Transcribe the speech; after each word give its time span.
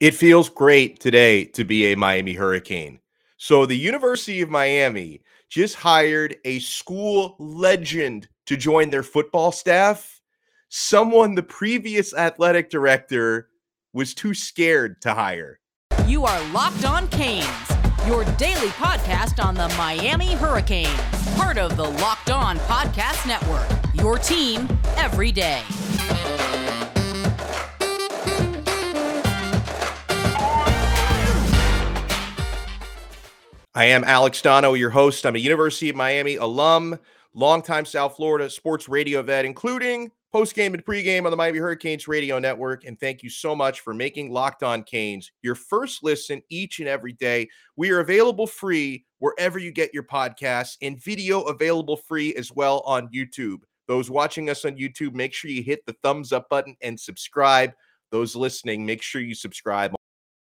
It 0.00 0.14
feels 0.14 0.48
great 0.48 0.98
today 0.98 1.44
to 1.44 1.62
be 1.62 1.92
a 1.92 1.96
Miami 1.96 2.32
Hurricane. 2.32 3.00
So, 3.36 3.66
the 3.66 3.76
University 3.76 4.40
of 4.40 4.48
Miami 4.48 5.20
just 5.50 5.74
hired 5.74 6.36
a 6.46 6.58
school 6.60 7.36
legend 7.38 8.26
to 8.46 8.56
join 8.56 8.88
their 8.88 9.02
football 9.02 9.52
staff. 9.52 10.22
Someone 10.70 11.34
the 11.34 11.42
previous 11.42 12.14
athletic 12.14 12.70
director 12.70 13.50
was 13.92 14.14
too 14.14 14.32
scared 14.32 15.02
to 15.02 15.12
hire. 15.12 15.60
You 16.06 16.24
are 16.24 16.48
Locked 16.48 16.86
On 16.86 17.06
Canes, 17.08 17.46
your 18.06 18.24
daily 18.36 18.68
podcast 18.68 19.44
on 19.44 19.54
the 19.54 19.68
Miami 19.76 20.32
Hurricanes, 20.32 20.98
part 21.36 21.58
of 21.58 21.76
the 21.76 21.84
Locked 21.84 22.30
On 22.30 22.56
Podcast 22.60 23.26
Network, 23.26 23.68
your 23.92 24.16
team 24.16 24.66
every 24.96 25.30
day. 25.30 25.62
I 33.72 33.84
am 33.84 34.02
Alex 34.02 34.42
Dono, 34.42 34.74
your 34.74 34.90
host. 34.90 35.24
I'm 35.24 35.36
a 35.36 35.38
University 35.38 35.90
of 35.90 35.94
Miami 35.94 36.34
alum, 36.34 36.98
longtime 37.34 37.84
South 37.84 38.16
Florida 38.16 38.50
sports 38.50 38.88
radio 38.88 39.22
vet, 39.22 39.44
including 39.44 40.10
postgame 40.34 40.74
and 40.74 40.84
pregame 40.84 41.24
on 41.24 41.30
the 41.30 41.36
Miami 41.36 41.60
Hurricanes 41.60 42.08
radio 42.08 42.40
network. 42.40 42.84
And 42.84 42.98
thank 42.98 43.22
you 43.22 43.30
so 43.30 43.54
much 43.54 43.78
for 43.78 43.94
making 43.94 44.32
Locked 44.32 44.64
On 44.64 44.82
Canes 44.82 45.30
your 45.42 45.54
first 45.54 46.02
listen 46.02 46.42
each 46.48 46.80
and 46.80 46.88
every 46.88 47.12
day. 47.12 47.48
We 47.76 47.92
are 47.92 48.00
available 48.00 48.48
free 48.48 49.04
wherever 49.20 49.60
you 49.60 49.70
get 49.70 49.94
your 49.94 50.02
podcasts 50.02 50.76
and 50.82 51.00
video 51.00 51.42
available 51.42 51.96
free 51.96 52.34
as 52.34 52.50
well 52.52 52.80
on 52.86 53.08
YouTube. 53.10 53.58
Those 53.86 54.10
watching 54.10 54.50
us 54.50 54.64
on 54.64 54.78
YouTube, 54.78 55.14
make 55.14 55.32
sure 55.32 55.48
you 55.48 55.62
hit 55.62 55.86
the 55.86 55.94
thumbs 56.02 56.32
up 56.32 56.48
button 56.48 56.74
and 56.80 56.98
subscribe. 56.98 57.72
Those 58.10 58.34
listening, 58.34 58.84
make 58.84 59.00
sure 59.00 59.20
you 59.20 59.36
subscribe 59.36 59.94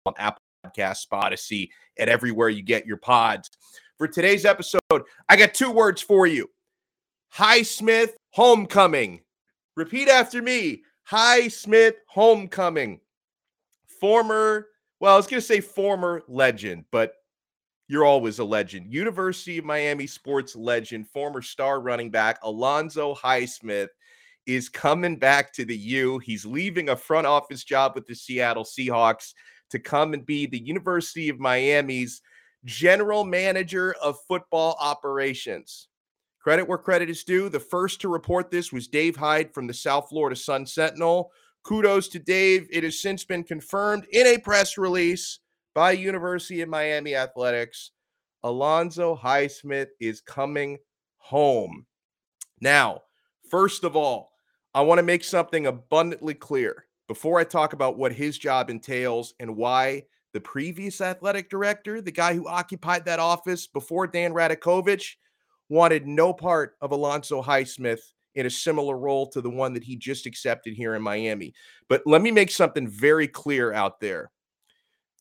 on 0.04 0.12
Apple 0.18 0.42
Podcast, 0.66 1.06
Spotify, 1.06 1.68
and 1.98 2.10
everywhere 2.10 2.48
you 2.48 2.62
get 2.62 2.86
your 2.86 2.96
pods. 2.96 3.50
For 3.98 4.06
today's 4.06 4.44
episode, 4.44 4.80
I 5.28 5.36
got 5.36 5.54
two 5.54 5.70
words 5.70 6.02
for 6.02 6.26
you 6.26 6.48
Highsmith 7.34 8.10
Homecoming. 8.30 9.20
Repeat 9.76 10.08
after 10.08 10.42
me 10.42 10.82
Highsmith 11.10 11.94
Homecoming. 12.08 13.00
Former, 14.00 14.68
well, 15.00 15.14
I 15.14 15.16
was 15.16 15.26
going 15.26 15.40
to 15.40 15.46
say 15.46 15.60
former 15.60 16.22
legend, 16.28 16.84
but 16.90 17.14
you're 17.88 18.04
always 18.04 18.38
a 18.38 18.44
legend. 18.44 18.92
University 18.92 19.58
of 19.58 19.64
Miami 19.64 20.06
sports 20.06 20.56
legend, 20.56 21.08
former 21.08 21.40
star 21.40 21.80
running 21.80 22.10
back 22.10 22.38
Alonzo 22.42 23.14
Highsmith 23.14 23.88
is 24.46 24.68
coming 24.68 25.16
back 25.16 25.52
to 25.54 25.64
the 25.64 25.76
U. 25.76 26.18
He's 26.18 26.44
leaving 26.44 26.88
a 26.88 26.96
front 26.96 27.26
office 27.26 27.64
job 27.64 27.92
with 27.94 28.06
the 28.06 28.14
Seattle 28.14 28.64
Seahawks 28.64 29.32
to 29.70 29.78
come 29.78 30.14
and 30.14 30.24
be 30.24 30.46
the 30.46 30.62
University 30.62 31.28
of 31.28 31.38
Miami's 31.38 32.22
general 32.64 33.24
manager 33.24 33.94
of 34.02 34.18
football 34.28 34.76
operations. 34.80 35.88
Credit 36.42 36.68
where 36.68 36.78
credit 36.78 37.10
is 37.10 37.24
due. 37.24 37.48
The 37.48 37.60
first 37.60 38.00
to 38.00 38.08
report 38.08 38.50
this 38.50 38.72
was 38.72 38.86
Dave 38.86 39.16
Hyde 39.16 39.52
from 39.52 39.66
the 39.66 39.74
South 39.74 40.08
Florida 40.08 40.36
Sun 40.36 40.66
Sentinel. 40.66 41.30
Kudos 41.64 42.08
to 42.08 42.20
Dave. 42.20 42.68
It 42.70 42.84
has 42.84 43.02
since 43.02 43.24
been 43.24 43.42
confirmed 43.42 44.06
in 44.12 44.26
a 44.26 44.38
press 44.38 44.78
release 44.78 45.40
by 45.74 45.90
University 45.92 46.60
of 46.60 46.68
Miami 46.68 47.16
Athletics. 47.16 47.90
Alonzo 48.44 49.16
Highsmith 49.16 49.88
is 49.98 50.20
coming 50.20 50.78
home. 51.18 51.84
Now, 52.60 53.02
first 53.50 53.82
of 53.82 53.96
all, 53.96 54.30
I 54.72 54.82
want 54.82 54.98
to 55.00 55.02
make 55.02 55.24
something 55.24 55.66
abundantly 55.66 56.34
clear 56.34 56.85
before 57.08 57.38
I 57.38 57.44
talk 57.44 57.72
about 57.72 57.98
what 57.98 58.12
his 58.12 58.38
job 58.38 58.70
entails 58.70 59.34
and 59.40 59.56
why 59.56 60.04
the 60.32 60.40
previous 60.40 61.00
athletic 61.00 61.48
director, 61.48 62.00
the 62.00 62.10
guy 62.10 62.34
who 62.34 62.48
occupied 62.48 63.04
that 63.04 63.20
office 63.20 63.66
before 63.66 64.06
Dan 64.06 64.32
Radakovich, 64.32 65.14
wanted 65.68 66.06
no 66.06 66.32
part 66.32 66.76
of 66.80 66.92
Alonzo 66.92 67.42
Highsmith 67.42 68.00
in 68.34 68.46
a 68.46 68.50
similar 68.50 68.98
role 68.98 69.26
to 69.28 69.40
the 69.40 69.50
one 69.50 69.72
that 69.72 69.82
he 69.82 69.96
just 69.96 70.26
accepted 70.26 70.74
here 70.74 70.94
in 70.94 71.02
Miami. 71.02 71.54
But 71.88 72.02
let 72.06 72.22
me 72.22 72.30
make 72.30 72.50
something 72.50 72.86
very 72.86 73.26
clear 73.26 73.72
out 73.72 73.98
there. 73.98 74.30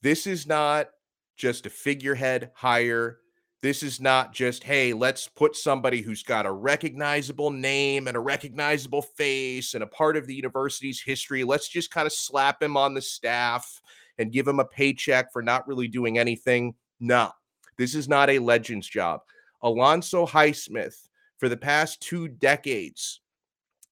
This 0.01 0.27
is 0.27 0.45
not 0.45 0.89
just 1.37 1.65
a 1.65 1.69
figurehead 1.69 2.51
hire 2.53 3.19
this 3.65 3.81
is 3.81 3.99
not 3.99 4.31
just, 4.31 4.63
hey, 4.63 4.93
let's 4.93 5.27
put 5.27 5.55
somebody 5.55 6.03
who's 6.03 6.21
got 6.21 6.45
a 6.45 6.51
recognizable 6.51 7.49
name 7.49 8.07
and 8.07 8.15
a 8.15 8.19
recognizable 8.19 9.01
face 9.01 9.73
and 9.73 9.81
a 9.81 9.87
part 9.87 10.15
of 10.15 10.27
the 10.27 10.35
university's 10.35 11.01
history. 11.01 11.43
Let's 11.43 11.67
just 11.67 11.89
kind 11.89 12.05
of 12.05 12.13
slap 12.13 12.61
him 12.61 12.77
on 12.77 12.93
the 12.93 13.01
staff 13.01 13.81
and 14.19 14.31
give 14.31 14.47
him 14.47 14.59
a 14.59 14.65
paycheck 14.65 15.33
for 15.33 15.41
not 15.41 15.67
really 15.67 15.87
doing 15.87 16.19
anything. 16.19 16.75
No, 16.99 17.31
this 17.75 17.95
is 17.95 18.07
not 18.07 18.29
a 18.29 18.37
legend's 18.37 18.87
job. 18.87 19.21
Alonzo 19.63 20.27
Highsmith, 20.27 21.07
for 21.39 21.49
the 21.49 21.57
past 21.57 21.99
two 22.01 22.27
decades, 22.27 23.21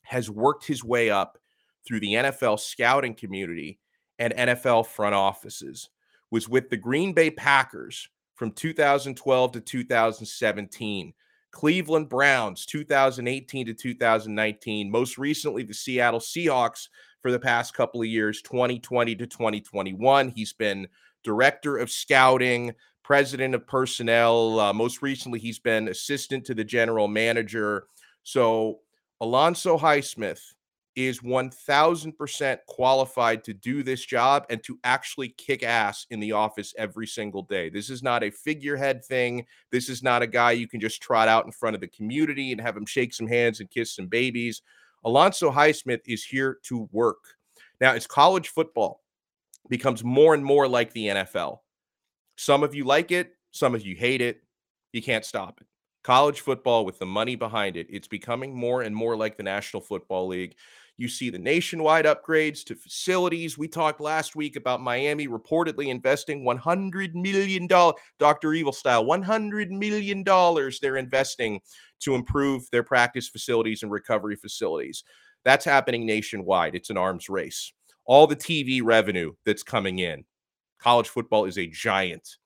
has 0.03 0.29
worked 0.29 0.67
his 0.67 0.83
way 0.83 1.09
up 1.09 1.39
through 1.83 2.01
the 2.01 2.13
NFL 2.13 2.59
scouting 2.59 3.15
community 3.15 3.79
and 4.19 4.35
NFL 4.35 4.85
front 4.85 5.15
offices, 5.15 5.89
was 6.29 6.47
with 6.47 6.69
the 6.69 6.77
Green 6.77 7.11
Bay 7.13 7.31
Packers 7.31 8.07
from 8.35 8.51
2012 8.51 9.51
to 9.53 9.61
2017. 9.61 11.13
Cleveland 11.51 12.09
Browns 12.09 12.65
2018 12.65 13.67
to 13.67 13.73
2019. 13.73 14.91
Most 14.91 15.17
recently, 15.17 15.63
the 15.63 15.73
Seattle 15.73 16.19
Seahawks 16.19 16.87
for 17.21 17.31
the 17.31 17.39
past 17.39 17.73
couple 17.73 18.01
of 18.01 18.07
years, 18.07 18.41
2020 18.41 19.15
to 19.15 19.27
2021. 19.27 20.29
He's 20.29 20.51
been 20.51 20.87
director 21.23 21.77
of 21.77 21.91
scouting, 21.91 22.73
president 23.03 23.53
of 23.53 23.67
personnel. 23.67 24.59
Uh, 24.59 24.73
most 24.73 25.01
recently, 25.01 25.39
he's 25.39 25.59
been 25.59 25.87
assistant 25.89 26.45
to 26.45 26.55
the 26.55 26.63
general 26.63 27.07
manager. 27.07 27.85
So, 28.23 28.79
Alonzo 29.21 29.77
Highsmith 29.77 30.41
is 30.95 31.21
1000% 31.21 32.57
qualified 32.67 33.43
to 33.43 33.53
do 33.53 33.83
this 33.83 34.05
job 34.05 34.45
and 34.49 34.63
to 34.63 34.79
actually 34.83 35.29
kick 35.29 35.63
ass 35.63 36.05
in 36.11 36.19
the 36.19 36.31
office 36.31 36.73
every 36.77 37.07
single 37.07 37.41
day. 37.41 37.69
This 37.69 37.89
is 37.89 38.03
not 38.03 38.23
a 38.23 38.31
figurehead 38.31 39.03
thing. 39.03 39.45
This 39.71 39.89
is 39.89 40.03
not 40.03 40.21
a 40.21 40.27
guy 40.27 40.51
you 40.51 40.67
can 40.67 40.79
just 40.79 41.01
trot 41.01 41.27
out 41.27 41.45
in 41.45 41.51
front 41.51 41.75
of 41.75 41.81
the 41.81 41.87
community 41.87 42.51
and 42.51 42.61
have 42.61 42.77
him 42.77 42.85
shake 42.85 43.13
some 43.13 43.27
hands 43.27 43.59
and 43.59 43.69
kiss 43.69 43.95
some 43.95 44.07
babies. 44.07 44.61
Alonzo 45.03 45.51
Highsmith 45.51 46.01
is 46.05 46.23
here 46.23 46.59
to 46.63 46.87
work. 46.91 47.23
Now, 47.81 47.93
as 47.93 48.07
college 48.07 48.49
football 48.49 49.01
becomes 49.69 50.03
more 50.03 50.33
and 50.33 50.45
more 50.45 50.67
like 50.67 50.93
the 50.93 51.07
NFL, 51.07 51.59
some 52.37 52.63
of 52.63 52.75
you 52.75 52.83
like 52.83 53.11
it, 53.11 53.31
some 53.51 53.75
of 53.75 53.85
you 53.85 53.95
hate 53.95 54.21
it. 54.21 54.41
You 54.91 55.01
can't 55.01 55.25
stop 55.25 55.59
it 55.59 55.67
college 56.03 56.41
football 56.41 56.85
with 56.85 56.99
the 56.99 57.05
money 57.05 57.35
behind 57.35 57.77
it 57.77 57.87
it's 57.89 58.07
becoming 58.07 58.55
more 58.55 58.81
and 58.81 58.95
more 58.95 59.15
like 59.15 59.37
the 59.37 59.43
national 59.43 59.81
football 59.81 60.27
league 60.27 60.55
you 60.97 61.07
see 61.07 61.29
the 61.29 61.39
nationwide 61.39 62.05
upgrades 62.05 62.63
to 62.65 62.75
facilities. 62.75 63.57
We 63.57 63.67
talked 63.67 63.99
last 63.99 64.35
week 64.35 64.55
about 64.55 64.81
Miami 64.81 65.27
reportedly 65.27 65.87
investing 65.87 66.43
$100 66.43 67.15
million, 67.15 67.67
Dr. 68.19 68.53
Evil 68.53 68.73
style, 68.73 69.03
$100 69.03 69.69
million 69.69 70.23
they're 70.81 70.97
investing 70.97 71.61
to 72.01 72.15
improve 72.15 72.69
their 72.71 72.83
practice 72.83 73.27
facilities 73.27 73.81
and 73.81 73.91
recovery 73.91 74.35
facilities. 74.35 75.03
That's 75.43 75.65
happening 75.65 76.05
nationwide. 76.05 76.75
It's 76.75 76.89
an 76.89 76.97
arms 76.97 77.27
race. 77.27 77.73
All 78.05 78.27
the 78.27 78.35
TV 78.35 78.81
revenue 78.83 79.33
that's 79.45 79.63
coming 79.63 79.99
in. 79.99 80.25
College 80.79 81.09
football 81.09 81.45
is 81.45 81.57
a 81.57 81.67
giant 81.67 82.37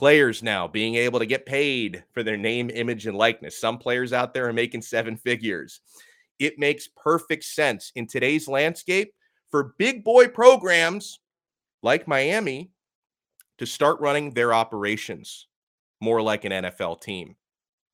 players 0.00 0.42
now 0.42 0.66
being 0.66 0.94
able 0.94 1.18
to 1.18 1.26
get 1.26 1.44
paid 1.44 2.02
for 2.12 2.22
their 2.22 2.38
name, 2.38 2.70
image, 2.70 3.06
and 3.06 3.16
likeness. 3.16 3.60
Some 3.60 3.76
players 3.76 4.14
out 4.14 4.32
there 4.32 4.48
are 4.48 4.52
making 4.52 4.80
seven 4.80 5.14
figures 5.16 5.80
it 6.40 6.58
makes 6.58 6.88
perfect 6.88 7.44
sense 7.44 7.92
in 7.94 8.06
today's 8.06 8.48
landscape 8.48 9.12
for 9.50 9.74
big 9.78 10.02
boy 10.02 10.26
programs 10.26 11.20
like 11.82 12.08
Miami 12.08 12.70
to 13.58 13.66
start 13.66 14.00
running 14.00 14.32
their 14.32 14.54
operations 14.54 15.46
more 16.00 16.22
like 16.22 16.46
an 16.46 16.52
NFL 16.52 17.02
team, 17.02 17.36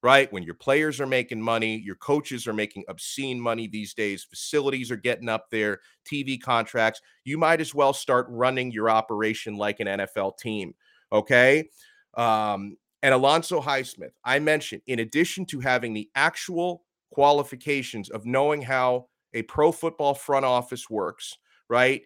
right? 0.00 0.32
When 0.32 0.44
your 0.44 0.54
players 0.54 1.00
are 1.00 1.08
making 1.08 1.42
money, 1.42 1.76
your 1.76 1.96
coaches 1.96 2.46
are 2.46 2.52
making 2.52 2.84
obscene 2.88 3.40
money 3.40 3.66
these 3.66 3.94
days, 3.94 4.22
facilities 4.22 4.92
are 4.92 4.96
getting 4.96 5.28
up 5.28 5.46
there, 5.50 5.80
TV 6.08 6.40
contracts, 6.40 7.00
you 7.24 7.36
might 7.36 7.60
as 7.60 7.74
well 7.74 7.92
start 7.92 8.26
running 8.30 8.70
your 8.70 8.88
operation 8.88 9.56
like 9.56 9.80
an 9.80 9.88
NFL 9.88 10.38
team, 10.38 10.72
okay? 11.10 11.68
Um, 12.16 12.76
and 13.02 13.14
Alonzo 13.14 13.60
Highsmith, 13.60 14.12
I 14.24 14.38
mentioned, 14.38 14.82
in 14.86 15.00
addition 15.00 15.46
to 15.46 15.60
having 15.60 15.92
the 15.92 16.08
actual 16.14 16.82
qualifications 17.10 18.10
of 18.10 18.26
knowing 18.26 18.62
how 18.62 19.06
a 19.34 19.42
pro 19.42 19.70
football 19.70 20.14
front 20.14 20.44
office 20.44 20.88
works, 20.90 21.36
right? 21.68 22.02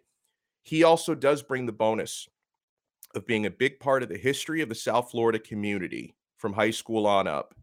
He 0.63 0.83
also 0.85 1.15
does 1.15 1.43
bring 1.43 1.65
the 1.67 1.73
bonus 1.73 2.29
of 3.15 3.27
being 3.27 3.47
a 3.47 3.51
big 3.51 3.81
part 3.81 4.03
of 4.03 4.09
the 4.09 4.19
history 4.19 4.61
of 4.61 4.69
the 4.69 4.75
South 4.75 5.11
Florida 5.11 5.39
community 5.39 6.15
from 6.37 6.53
high 6.53 6.71
school 6.71 7.07
on 7.07 7.27
up, 7.27 7.55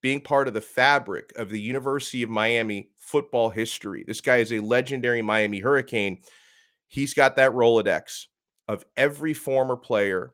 being 0.00 0.20
part 0.20 0.48
of 0.48 0.54
the 0.54 0.60
fabric 0.60 1.32
of 1.36 1.50
the 1.50 1.60
University 1.60 2.22
of 2.22 2.30
Miami 2.30 2.90
football 2.98 3.50
history. 3.50 4.04
This 4.06 4.20
guy 4.20 4.36
is 4.36 4.52
a 4.52 4.60
legendary 4.60 5.22
Miami 5.22 5.58
Hurricane. 5.60 6.18
He's 6.88 7.14
got 7.14 7.36
that 7.36 7.52
Rolodex. 7.52 8.26
of 8.68 8.84
every 8.96 9.34
former 9.34 9.76
player, 9.76 10.32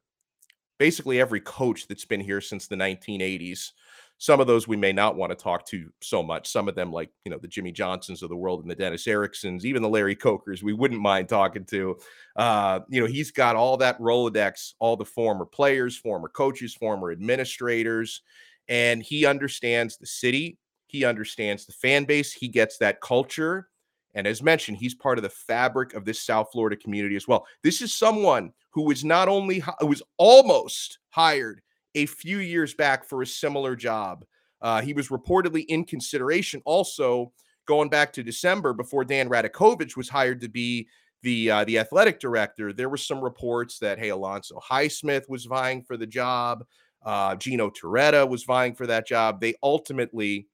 basically 0.82 1.20
every 1.20 1.38
coach 1.38 1.86
that's 1.86 2.04
been 2.04 2.18
here 2.18 2.40
since 2.40 2.66
the 2.66 2.74
1980s. 2.74 3.70
Some 4.18 4.40
of 4.40 4.48
those 4.48 4.66
we 4.66 4.76
may 4.76 4.92
not 4.92 5.14
want 5.14 5.30
to 5.30 5.36
talk 5.36 5.64
to 5.66 5.92
so 6.00 6.24
much. 6.24 6.50
Some 6.50 6.66
of 6.66 6.74
them, 6.74 6.90
like 6.90 7.08
you 7.24 7.30
know, 7.30 7.38
the 7.38 7.46
Jimmy 7.46 7.70
Johnsons 7.70 8.20
of 8.20 8.30
the 8.30 8.36
world 8.36 8.62
and 8.62 8.68
the 8.68 8.74
Dennis 8.74 9.06
Ericksons, 9.06 9.64
even 9.64 9.80
the 9.80 9.88
Larry 9.88 10.16
Cokers, 10.16 10.60
we 10.60 10.72
wouldn't 10.72 11.00
mind 11.00 11.28
talking 11.28 11.64
to. 11.66 11.98
Uh, 12.34 12.80
you 12.88 13.00
know, 13.00 13.06
he's 13.06 13.30
got 13.30 13.54
all 13.54 13.76
that 13.76 13.96
Rolodex, 14.00 14.72
all 14.80 14.96
the 14.96 15.04
former 15.04 15.46
players, 15.46 15.96
former 15.96 16.28
coaches, 16.28 16.74
former 16.74 17.12
administrators, 17.12 18.22
and 18.66 19.04
he 19.04 19.24
understands 19.24 19.98
the 19.98 20.06
city. 20.06 20.58
He 20.88 21.04
understands 21.04 21.64
the 21.64 21.74
fan 21.74 22.06
base. 22.06 22.32
He 22.32 22.48
gets 22.48 22.78
that 22.78 23.00
culture. 23.00 23.68
And 24.14 24.26
as 24.26 24.42
mentioned, 24.42 24.76
he's 24.76 24.94
part 24.94 25.18
of 25.18 25.22
the 25.22 25.30
fabric 25.30 25.94
of 25.94 26.04
this 26.04 26.22
South 26.22 26.48
Florida 26.52 26.76
community 26.76 27.16
as 27.16 27.26
well. 27.26 27.46
This 27.62 27.80
is 27.80 27.94
someone 27.94 28.52
who 28.70 28.82
was 28.82 29.04
not 29.04 29.28
only 29.28 29.62
who 29.80 29.86
was 29.86 30.02
almost 30.18 30.98
hired 31.10 31.62
a 31.94 32.06
few 32.06 32.38
years 32.38 32.74
back 32.74 33.04
for 33.04 33.22
a 33.22 33.26
similar 33.26 33.76
job. 33.76 34.24
Uh, 34.60 34.80
he 34.80 34.92
was 34.92 35.08
reportedly 35.08 35.64
in 35.68 35.84
consideration 35.84 36.62
also 36.64 37.32
going 37.66 37.88
back 37.88 38.12
to 38.12 38.22
December 38.22 38.72
before 38.72 39.04
Dan 39.04 39.28
Radakovich 39.28 39.96
was 39.96 40.08
hired 40.08 40.40
to 40.40 40.48
be 40.48 40.88
the 41.22 41.50
uh, 41.50 41.64
the 41.64 41.78
athletic 41.78 42.20
director. 42.20 42.72
There 42.72 42.88
were 42.88 42.96
some 42.96 43.20
reports 43.20 43.78
that 43.78 43.98
hey, 43.98 44.10
Alonzo 44.10 44.60
Highsmith 44.60 45.28
was 45.28 45.44
vying 45.44 45.82
for 45.82 45.96
the 45.96 46.06
job. 46.06 46.64
Uh, 47.04 47.34
Gino 47.36 47.70
Torretta 47.70 48.28
was 48.28 48.44
vying 48.44 48.74
for 48.74 48.86
that 48.86 49.06
job. 49.06 49.40
They 49.40 49.54
ultimately 49.62 50.46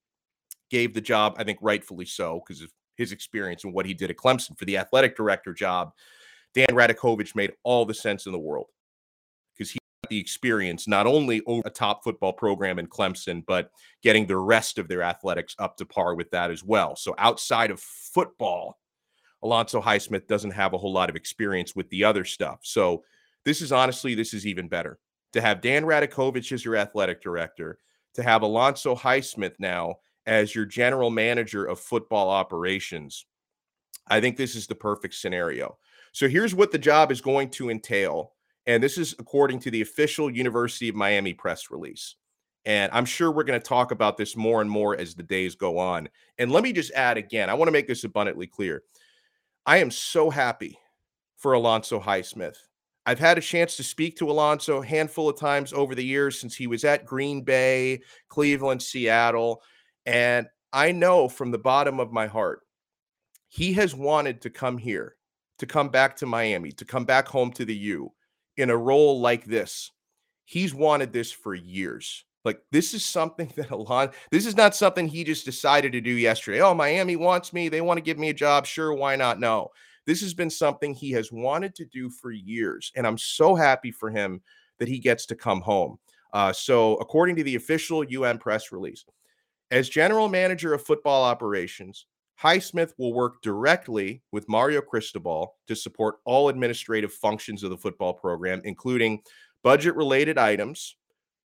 gave 0.70 0.94
the 0.94 1.00
job, 1.00 1.34
I 1.38 1.44
think, 1.44 1.58
rightfully 1.60 2.06
so, 2.06 2.42
because 2.46 2.62
of 2.62 2.70
his 2.98 3.12
experience 3.12 3.64
and 3.64 3.72
what 3.72 3.86
he 3.86 3.94
did 3.94 4.10
at 4.10 4.16
Clemson 4.16 4.58
for 4.58 4.66
the 4.66 4.76
athletic 4.76 5.16
director 5.16 5.54
job. 5.54 5.92
Dan 6.54 6.68
Radakovich 6.72 7.34
made 7.34 7.52
all 7.62 7.86
the 7.86 7.94
sense 7.94 8.26
in 8.26 8.32
the 8.32 8.38
world 8.38 8.66
because 9.56 9.70
he 9.70 9.78
the 10.10 10.18
experience 10.18 10.88
not 10.88 11.06
only 11.06 11.42
over 11.46 11.62
a 11.66 11.70
top 11.70 12.02
football 12.02 12.32
program 12.32 12.78
in 12.78 12.86
Clemson, 12.86 13.44
but 13.46 13.70
getting 14.02 14.26
the 14.26 14.36
rest 14.36 14.78
of 14.78 14.88
their 14.88 15.02
athletics 15.02 15.54
up 15.58 15.76
to 15.76 15.84
par 15.84 16.14
with 16.14 16.30
that 16.30 16.50
as 16.50 16.64
well. 16.64 16.96
So 16.96 17.14
outside 17.18 17.70
of 17.70 17.80
football, 17.80 18.78
Alonzo 19.42 19.80
Highsmith 19.80 20.26
doesn't 20.26 20.52
have 20.52 20.72
a 20.72 20.78
whole 20.78 20.92
lot 20.92 21.10
of 21.10 21.16
experience 21.16 21.76
with 21.76 21.88
the 21.90 22.04
other 22.04 22.24
stuff. 22.24 22.60
So 22.62 23.04
this 23.44 23.60
is 23.60 23.70
honestly, 23.70 24.14
this 24.14 24.34
is 24.34 24.46
even 24.46 24.68
better 24.68 24.98
to 25.32 25.40
have 25.40 25.60
Dan 25.60 25.84
Radakovich 25.84 26.52
as 26.52 26.64
your 26.64 26.76
athletic 26.76 27.22
director, 27.22 27.78
to 28.14 28.22
have 28.22 28.42
Alonzo 28.42 28.96
Highsmith 28.96 29.54
now 29.58 29.96
as 30.28 30.54
your 30.54 30.66
general 30.66 31.10
manager 31.10 31.64
of 31.64 31.80
football 31.80 32.28
operations. 32.28 33.24
I 34.06 34.20
think 34.20 34.36
this 34.36 34.54
is 34.54 34.66
the 34.66 34.74
perfect 34.74 35.14
scenario. 35.14 35.78
So 36.12 36.28
here's 36.28 36.54
what 36.54 36.70
the 36.70 36.78
job 36.78 37.10
is 37.10 37.22
going 37.22 37.48
to 37.52 37.70
entail. 37.70 38.34
And 38.66 38.82
this 38.82 38.98
is 38.98 39.14
according 39.18 39.60
to 39.60 39.70
the 39.70 39.80
official 39.80 40.30
University 40.30 40.90
of 40.90 40.94
Miami 40.94 41.32
press 41.32 41.70
release. 41.70 42.16
And 42.66 42.92
I'm 42.92 43.06
sure 43.06 43.30
we're 43.30 43.44
going 43.44 43.58
to 43.58 43.66
talk 43.66 43.90
about 43.90 44.18
this 44.18 44.36
more 44.36 44.60
and 44.60 44.70
more 44.70 44.94
as 44.94 45.14
the 45.14 45.22
days 45.22 45.54
go 45.54 45.78
on. 45.78 46.10
And 46.36 46.52
let 46.52 46.62
me 46.62 46.74
just 46.74 46.92
add 46.92 47.16
again, 47.16 47.48
I 47.48 47.54
want 47.54 47.68
to 47.68 47.72
make 47.72 47.86
this 47.86 48.04
abundantly 48.04 48.46
clear. 48.46 48.82
I 49.64 49.78
am 49.78 49.90
so 49.90 50.28
happy 50.28 50.78
for 51.38 51.54
Alonzo 51.54 51.98
Highsmith. 51.98 52.56
I've 53.06 53.18
had 53.18 53.38
a 53.38 53.40
chance 53.40 53.76
to 53.76 53.82
speak 53.82 54.18
to 54.18 54.30
Alonzo 54.30 54.82
a 54.82 54.86
handful 54.86 55.30
of 55.30 55.38
times 55.38 55.72
over 55.72 55.94
the 55.94 56.04
years 56.04 56.38
since 56.38 56.54
he 56.54 56.66
was 56.66 56.84
at 56.84 57.06
Green 57.06 57.40
Bay, 57.40 58.02
Cleveland, 58.28 58.82
Seattle. 58.82 59.62
And 60.06 60.46
I 60.72 60.92
know 60.92 61.28
from 61.28 61.50
the 61.50 61.58
bottom 61.58 62.00
of 62.00 62.12
my 62.12 62.26
heart, 62.26 62.60
he 63.48 63.72
has 63.74 63.94
wanted 63.94 64.42
to 64.42 64.50
come 64.50 64.78
here, 64.78 65.16
to 65.58 65.66
come 65.66 65.88
back 65.88 66.16
to 66.16 66.26
Miami, 66.26 66.72
to 66.72 66.84
come 66.84 67.04
back 67.04 67.28
home 67.28 67.50
to 67.52 67.64
the 67.64 67.74
U 67.74 68.12
in 68.56 68.70
a 68.70 68.76
role 68.76 69.20
like 69.20 69.44
this. 69.44 69.90
He's 70.44 70.74
wanted 70.74 71.12
this 71.12 71.32
for 71.32 71.54
years. 71.54 72.24
Like 72.44 72.60
this 72.70 72.94
is 72.94 73.04
something 73.04 73.52
that 73.56 73.70
Alon, 73.70 74.10
this 74.30 74.46
is 74.46 74.56
not 74.56 74.74
something 74.74 75.08
he 75.08 75.24
just 75.24 75.44
decided 75.44 75.92
to 75.92 76.00
do 76.00 76.10
yesterday. 76.10 76.60
Oh, 76.60 76.74
Miami 76.74 77.16
wants 77.16 77.52
me. 77.52 77.68
They 77.68 77.80
want 77.80 77.98
to 77.98 78.02
give 78.02 78.18
me 78.18 78.30
a 78.30 78.34
job. 78.34 78.66
Sure, 78.66 78.92
why 78.92 79.16
not? 79.16 79.40
No. 79.40 79.70
This 80.06 80.22
has 80.22 80.32
been 80.32 80.48
something 80.48 80.94
he 80.94 81.10
has 81.12 81.30
wanted 81.30 81.74
to 81.74 81.84
do 81.84 82.08
for 82.08 82.30
years. 82.30 82.92
And 82.96 83.06
I'm 83.06 83.18
so 83.18 83.54
happy 83.54 83.90
for 83.90 84.08
him 84.08 84.40
that 84.78 84.88
he 84.88 84.98
gets 84.98 85.26
to 85.26 85.34
come 85.34 85.60
home. 85.60 85.98
Uh, 86.32 86.52
so, 86.52 86.96
according 86.96 87.36
to 87.36 87.42
the 87.42 87.56
official 87.56 88.04
UN 88.04 88.38
press 88.38 88.72
release, 88.72 89.04
as 89.70 89.88
general 89.88 90.28
manager 90.28 90.72
of 90.74 90.84
football 90.84 91.24
operations, 91.24 92.06
Highsmith 92.42 92.92
will 92.98 93.12
work 93.12 93.42
directly 93.42 94.22
with 94.30 94.48
Mario 94.48 94.80
Cristobal 94.80 95.56
to 95.66 95.74
support 95.74 96.16
all 96.24 96.48
administrative 96.48 97.12
functions 97.12 97.62
of 97.62 97.70
the 97.70 97.76
football 97.76 98.14
program, 98.14 98.60
including 98.64 99.22
budget 99.64 99.96
related 99.96 100.38
items, 100.38 100.96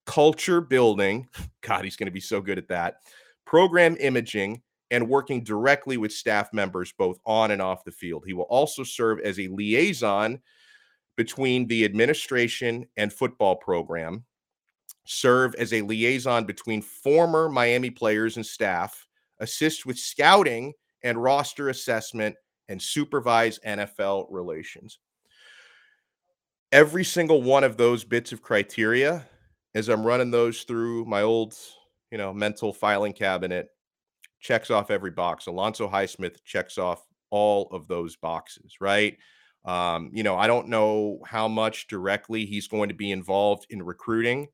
culture 0.05 0.61
building. 0.61 1.27
God, 1.61 1.83
he's 1.83 1.95
going 1.95 2.07
to 2.07 2.11
be 2.11 2.19
so 2.19 2.41
good 2.41 2.57
at 2.57 2.67
that, 2.67 2.97
program 3.45 3.97
imaging, 3.99 4.61
and 4.91 5.09
working 5.09 5.43
directly 5.43 5.97
with 5.97 6.11
staff 6.11 6.53
members 6.53 6.93
both 6.95 7.17
on 7.25 7.49
and 7.49 7.61
off 7.61 7.83
the 7.83 7.91
field. 7.91 8.23
He 8.27 8.33
will 8.33 8.43
also 8.43 8.83
serve 8.83 9.19
as 9.21 9.39
a 9.39 9.47
liaison 9.47 10.39
between 11.17 11.67
the 11.67 11.85
administration 11.85 12.85
and 12.97 13.11
football 13.11 13.55
program 13.55 14.25
serve 15.05 15.55
as 15.55 15.73
a 15.73 15.81
liaison 15.81 16.45
between 16.45 16.81
former 16.81 17.49
Miami 17.49 17.89
players 17.89 18.37
and 18.37 18.45
staff, 18.45 19.07
assist 19.39 19.85
with 19.85 19.97
scouting 19.97 20.73
and 21.03 21.21
roster 21.21 21.69
assessment, 21.69 22.35
and 22.69 22.81
supervise 22.81 23.59
NFL 23.65 24.27
relations. 24.29 24.99
Every 26.71 27.03
single 27.03 27.43
one 27.43 27.63
of 27.63 27.77
those 27.77 28.03
bits 28.03 28.31
of 28.31 28.41
criteria, 28.41 29.27
as 29.75 29.89
I'm 29.89 30.05
running 30.05 30.31
those 30.31 30.63
through 30.63 31.05
my 31.05 31.21
old, 31.21 31.55
you 32.11 32.17
know, 32.17 32.33
mental 32.33 32.73
filing 32.73 33.13
cabinet, 33.13 33.67
checks 34.39 34.71
off 34.71 34.91
every 34.91 35.11
box. 35.11 35.47
Alonzo 35.47 35.89
Highsmith 35.89 36.37
checks 36.45 36.77
off 36.77 37.05
all 37.29 37.67
of 37.71 37.87
those 37.87 38.15
boxes, 38.15 38.75
right? 38.79 39.17
Um, 39.65 40.09
you 40.13 40.23
know, 40.23 40.35
I 40.35 40.47
don't 40.47 40.67
know 40.67 41.19
how 41.25 41.47
much 41.47 41.87
directly 41.87 42.45
he's 42.45 42.67
going 42.67 42.89
to 42.89 42.95
be 42.95 43.11
involved 43.11 43.67
in 43.69 43.81
recruiting 43.83 44.47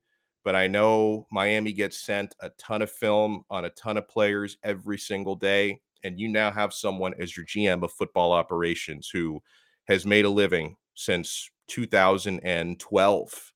but 0.44 0.54
I 0.56 0.66
know 0.66 1.26
Miami 1.30 1.72
gets 1.72 2.00
sent 2.00 2.34
a 2.40 2.50
ton 2.50 2.82
of 2.82 2.90
film 2.90 3.42
on 3.50 3.64
a 3.64 3.70
ton 3.70 3.96
of 3.96 4.08
players 4.08 4.56
every 4.62 4.98
single 4.98 5.36
day. 5.36 5.80
And 6.02 6.18
you 6.18 6.28
now 6.28 6.50
have 6.50 6.72
someone 6.72 7.14
as 7.18 7.36
your 7.36 7.44
GM 7.44 7.82
of 7.82 7.92
football 7.92 8.32
operations 8.32 9.10
who 9.12 9.42
has 9.86 10.06
made 10.06 10.24
a 10.24 10.30
living 10.30 10.76
since 10.94 11.50
2012 11.68 13.52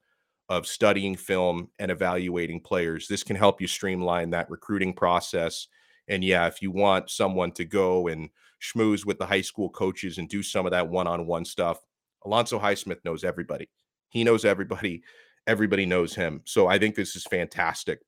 of 0.51 0.67
studying 0.67 1.17
film 1.17 1.71
and 1.79 1.91
evaluating 1.91 2.61
players. 2.61 3.09
This 3.09 3.23
can 3.23 3.37
help 3.37 3.61
you 3.61 3.67
streamline 3.67 4.31
that 4.31 4.51
recruiting 4.51 4.93
process. 4.93 5.69
And 6.09 6.23
yeah, 6.23 6.47
if 6.47 6.61
you 6.61 6.71
want 6.71 7.09
someone 7.09 7.53
to 7.53 7.65
go 7.65 8.09
and 8.09 8.29
schmooze 8.61 9.07
with 9.07 9.19
the 9.19 9.27
high 9.27 9.41
school 9.41 9.71
coaches 9.71 10.19
and 10.19 10.29
do 10.29 10.43
some 10.43 10.67
of 10.67 10.73
that 10.73 10.89
one 10.89 11.07
on 11.07 11.27
one 11.27 11.47
stuff, 11.47 11.81
Alonzo 12.27 12.59
Highsmith 12.59 13.05
knows 13.05 13.25
everybody. 13.25 13.69
He 14.11 14.23
knows 14.23 14.45
everybody 14.45 15.03
everybody 15.47 15.87
knows 15.87 16.15
him. 16.15 16.41
So 16.45 16.67
I 16.67 16.79
think 16.79 16.95
this 16.95 17.17
is 17.17 17.25
fantastic. 17.25 18.01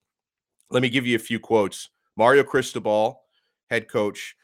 Let 0.70 0.82
me 0.82 0.88
give 0.88 1.06
you 1.06 1.16
a 1.16 1.20
few 1.20 1.38
quotes. 1.38 1.90
Mario 2.16 2.42
Cristobal, 2.42 3.22
head 3.70 3.88
coach, 3.88 4.34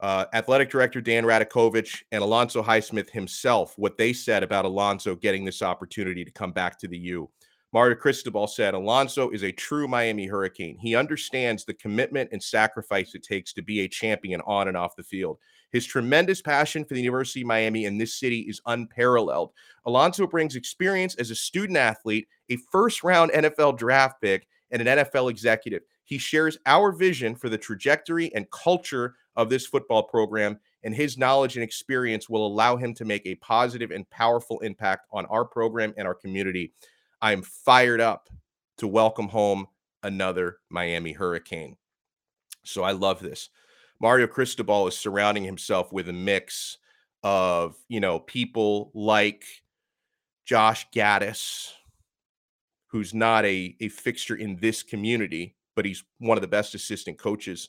uh, 0.00 0.24
athletic 0.32 0.70
director 0.70 1.00
Dan 1.00 1.24
Radakovich, 1.24 2.02
and 2.10 2.22
Alonzo 2.22 2.62
Highsmith 2.62 3.10
himself, 3.10 3.74
what 3.76 3.98
they 3.98 4.12
said 4.12 4.42
about 4.42 4.64
Alonzo 4.64 5.14
getting 5.14 5.44
this 5.44 5.62
opportunity 5.62 6.24
to 6.24 6.30
come 6.30 6.52
back 6.52 6.78
to 6.80 6.88
the 6.88 6.98
U. 6.98 7.30
Mario 7.72 7.94
Cristobal 7.94 8.48
said 8.48 8.74
Alonzo 8.74 9.30
is 9.30 9.44
a 9.44 9.52
true 9.52 9.86
Miami 9.86 10.26
Hurricane. 10.26 10.76
He 10.80 10.96
understands 10.96 11.64
the 11.64 11.74
commitment 11.74 12.30
and 12.32 12.42
sacrifice 12.42 13.14
it 13.14 13.22
takes 13.22 13.52
to 13.52 13.62
be 13.62 13.80
a 13.80 13.88
champion 13.88 14.40
on 14.44 14.66
and 14.66 14.76
off 14.76 14.96
the 14.96 15.04
field. 15.04 15.38
His 15.72 15.86
tremendous 15.86 16.42
passion 16.42 16.84
for 16.84 16.94
the 16.94 17.00
University 17.00 17.42
of 17.42 17.46
Miami 17.46 17.86
and 17.86 18.00
this 18.00 18.14
city 18.14 18.40
is 18.40 18.60
unparalleled. 18.66 19.52
Alonzo 19.86 20.26
brings 20.26 20.56
experience 20.56 21.14
as 21.16 21.30
a 21.30 21.34
student 21.34 21.78
athlete, 21.78 22.28
a 22.48 22.56
first 22.70 23.02
round 23.04 23.30
NFL 23.32 23.78
draft 23.78 24.20
pick, 24.20 24.46
and 24.70 24.86
an 24.86 24.98
NFL 24.98 25.30
executive. 25.30 25.82
He 26.04 26.18
shares 26.18 26.58
our 26.66 26.92
vision 26.92 27.34
for 27.34 27.48
the 27.48 27.58
trajectory 27.58 28.34
and 28.34 28.50
culture 28.50 29.14
of 29.36 29.48
this 29.48 29.66
football 29.66 30.02
program, 30.02 30.58
and 30.82 30.94
his 30.94 31.16
knowledge 31.16 31.56
and 31.56 31.62
experience 31.62 32.28
will 32.28 32.46
allow 32.46 32.76
him 32.76 32.94
to 32.94 33.04
make 33.04 33.26
a 33.26 33.36
positive 33.36 33.90
and 33.90 34.08
powerful 34.10 34.58
impact 34.60 35.06
on 35.12 35.26
our 35.26 35.44
program 35.44 35.94
and 35.96 36.06
our 36.06 36.14
community. 36.14 36.72
I'm 37.22 37.42
fired 37.42 38.00
up 38.00 38.28
to 38.78 38.88
welcome 38.88 39.28
home 39.28 39.66
another 40.02 40.58
Miami 40.68 41.12
Hurricane. 41.12 41.76
So 42.64 42.82
I 42.82 42.92
love 42.92 43.20
this. 43.20 43.50
Mario 44.00 44.26
Cristobal 44.26 44.88
is 44.88 44.96
surrounding 44.96 45.44
himself 45.44 45.92
with 45.92 46.08
a 46.08 46.12
mix 46.12 46.78
of, 47.22 47.76
you 47.88 48.00
know, 48.00 48.18
people 48.18 48.90
like 48.94 49.44
Josh 50.46 50.86
Gattis, 50.90 51.70
who's 52.88 53.12
not 53.12 53.44
a, 53.44 53.76
a 53.80 53.88
fixture 53.88 54.36
in 54.36 54.56
this 54.56 54.82
community, 54.82 55.54
but 55.76 55.84
he's 55.84 56.02
one 56.18 56.38
of 56.38 56.42
the 56.42 56.48
best 56.48 56.74
assistant 56.74 57.18
coaches 57.18 57.68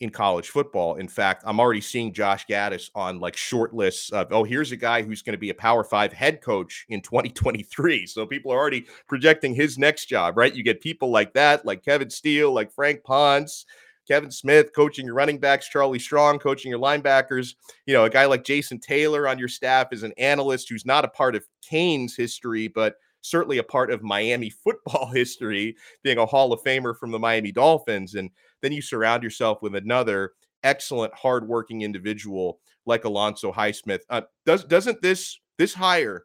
in 0.00 0.10
college 0.10 0.50
football. 0.50 0.96
In 0.96 1.08
fact, 1.08 1.42
I'm 1.46 1.58
already 1.58 1.80
seeing 1.80 2.12
Josh 2.12 2.46
Gattis 2.46 2.90
on 2.94 3.18
like 3.18 3.36
short 3.36 3.74
lists 3.74 4.10
of, 4.10 4.32
oh, 4.32 4.44
here's 4.44 4.72
a 4.72 4.76
guy 4.76 5.02
who's 5.02 5.22
going 5.22 5.32
to 5.32 5.38
be 5.38 5.50
a 5.50 5.54
Power 5.54 5.82
Five 5.82 6.12
head 6.12 6.40
coach 6.40 6.86
in 6.88 7.00
2023. 7.00 8.06
So 8.18 8.26
people 8.26 8.52
are 8.52 8.58
already 8.58 8.86
projecting 9.06 9.54
his 9.54 9.78
next 9.78 10.06
job, 10.06 10.36
right? 10.36 10.54
You 10.54 10.62
get 10.62 10.80
people 10.80 11.10
like 11.10 11.34
that, 11.34 11.64
like 11.64 11.84
Kevin 11.84 12.10
Steele, 12.10 12.52
like 12.52 12.72
Frank 12.72 13.04
Ponce, 13.04 13.64
Kevin 14.08 14.30
Smith 14.30 14.70
coaching 14.74 15.04
your 15.06 15.14
running 15.14 15.38
backs, 15.38 15.68
Charlie 15.68 15.98
Strong 15.98 16.38
coaching 16.38 16.70
your 16.70 16.80
linebackers. 16.80 17.54
You 17.86 17.94
know, 17.94 18.04
a 18.04 18.10
guy 18.10 18.24
like 18.24 18.42
Jason 18.42 18.80
Taylor 18.80 19.28
on 19.28 19.38
your 19.38 19.48
staff 19.48 19.92
is 19.92 20.02
an 20.02 20.14
analyst 20.16 20.68
who's 20.68 20.86
not 20.86 21.04
a 21.04 21.08
part 21.08 21.36
of 21.36 21.46
Canes' 21.62 22.16
history, 22.16 22.68
but 22.68 22.96
certainly 23.20 23.58
a 23.58 23.62
part 23.62 23.90
of 23.90 24.02
Miami 24.02 24.50
football 24.64 25.10
history, 25.12 25.76
being 26.02 26.18
a 26.18 26.26
Hall 26.26 26.52
of 26.52 26.62
Famer 26.62 26.96
from 26.96 27.10
the 27.10 27.18
Miami 27.18 27.52
Dolphins. 27.52 28.14
And 28.14 28.30
then 28.62 28.72
you 28.72 28.80
surround 28.80 29.22
yourself 29.22 29.62
with 29.62 29.74
another 29.74 30.32
excellent, 30.62 31.14
hardworking 31.14 31.82
individual 31.82 32.60
like 32.86 33.04
Alonzo 33.04 33.52
Highsmith. 33.52 34.00
Uh, 34.10 34.22
does 34.46 34.64
doesn't 34.64 35.02
this 35.02 35.38
this 35.58 35.74
hire, 35.74 36.24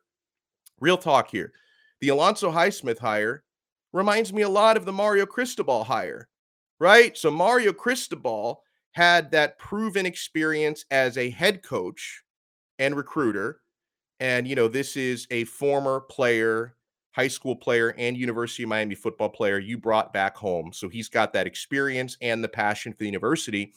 real 0.80 0.98
talk 0.98 1.30
here, 1.30 1.52
the 2.02 2.10
Alonzo 2.10 2.52
Highsmith 2.52 3.00
hire 3.00 3.44
reminds 3.92 4.34
me 4.34 4.42
a 4.42 4.50
lot 4.50 4.78
of 4.78 4.86
the 4.86 4.92
Mario 4.92 5.26
Cristobal 5.26 5.84
hire, 5.84 6.28
right? 6.84 7.18
So 7.18 7.32
Mario 7.32 7.72
Cristobal 7.72 8.62
had 8.92 9.32
that 9.32 9.58
proven 9.58 10.06
experience 10.06 10.84
as 10.92 11.18
a 11.18 11.30
head 11.30 11.64
coach 11.64 12.24
and 12.78 12.94
recruiter. 12.98 13.62
And, 14.20 14.46
you 14.46 14.56
know, 14.56 14.68
this 14.68 14.98
is 14.98 15.26
a 15.32 15.46
former 15.46 16.02
player 16.02 16.76
high 17.14 17.30
school 17.30 17.56
player 17.56 17.94
and 17.98 18.18
University 18.18 18.64
of 18.64 18.70
Miami 18.70 18.96
football 18.96 19.30
player 19.30 19.60
you 19.60 19.78
brought 19.78 20.12
back 20.12 20.36
home. 20.36 20.74
So 20.74 20.90
he's 20.90 21.08
got 21.08 21.32
that 21.34 21.48
experience 21.48 22.18
and 22.22 22.44
the 22.44 22.50
passion 22.50 22.92
for 22.92 23.00
the 23.00 23.06
university. 23.06 23.72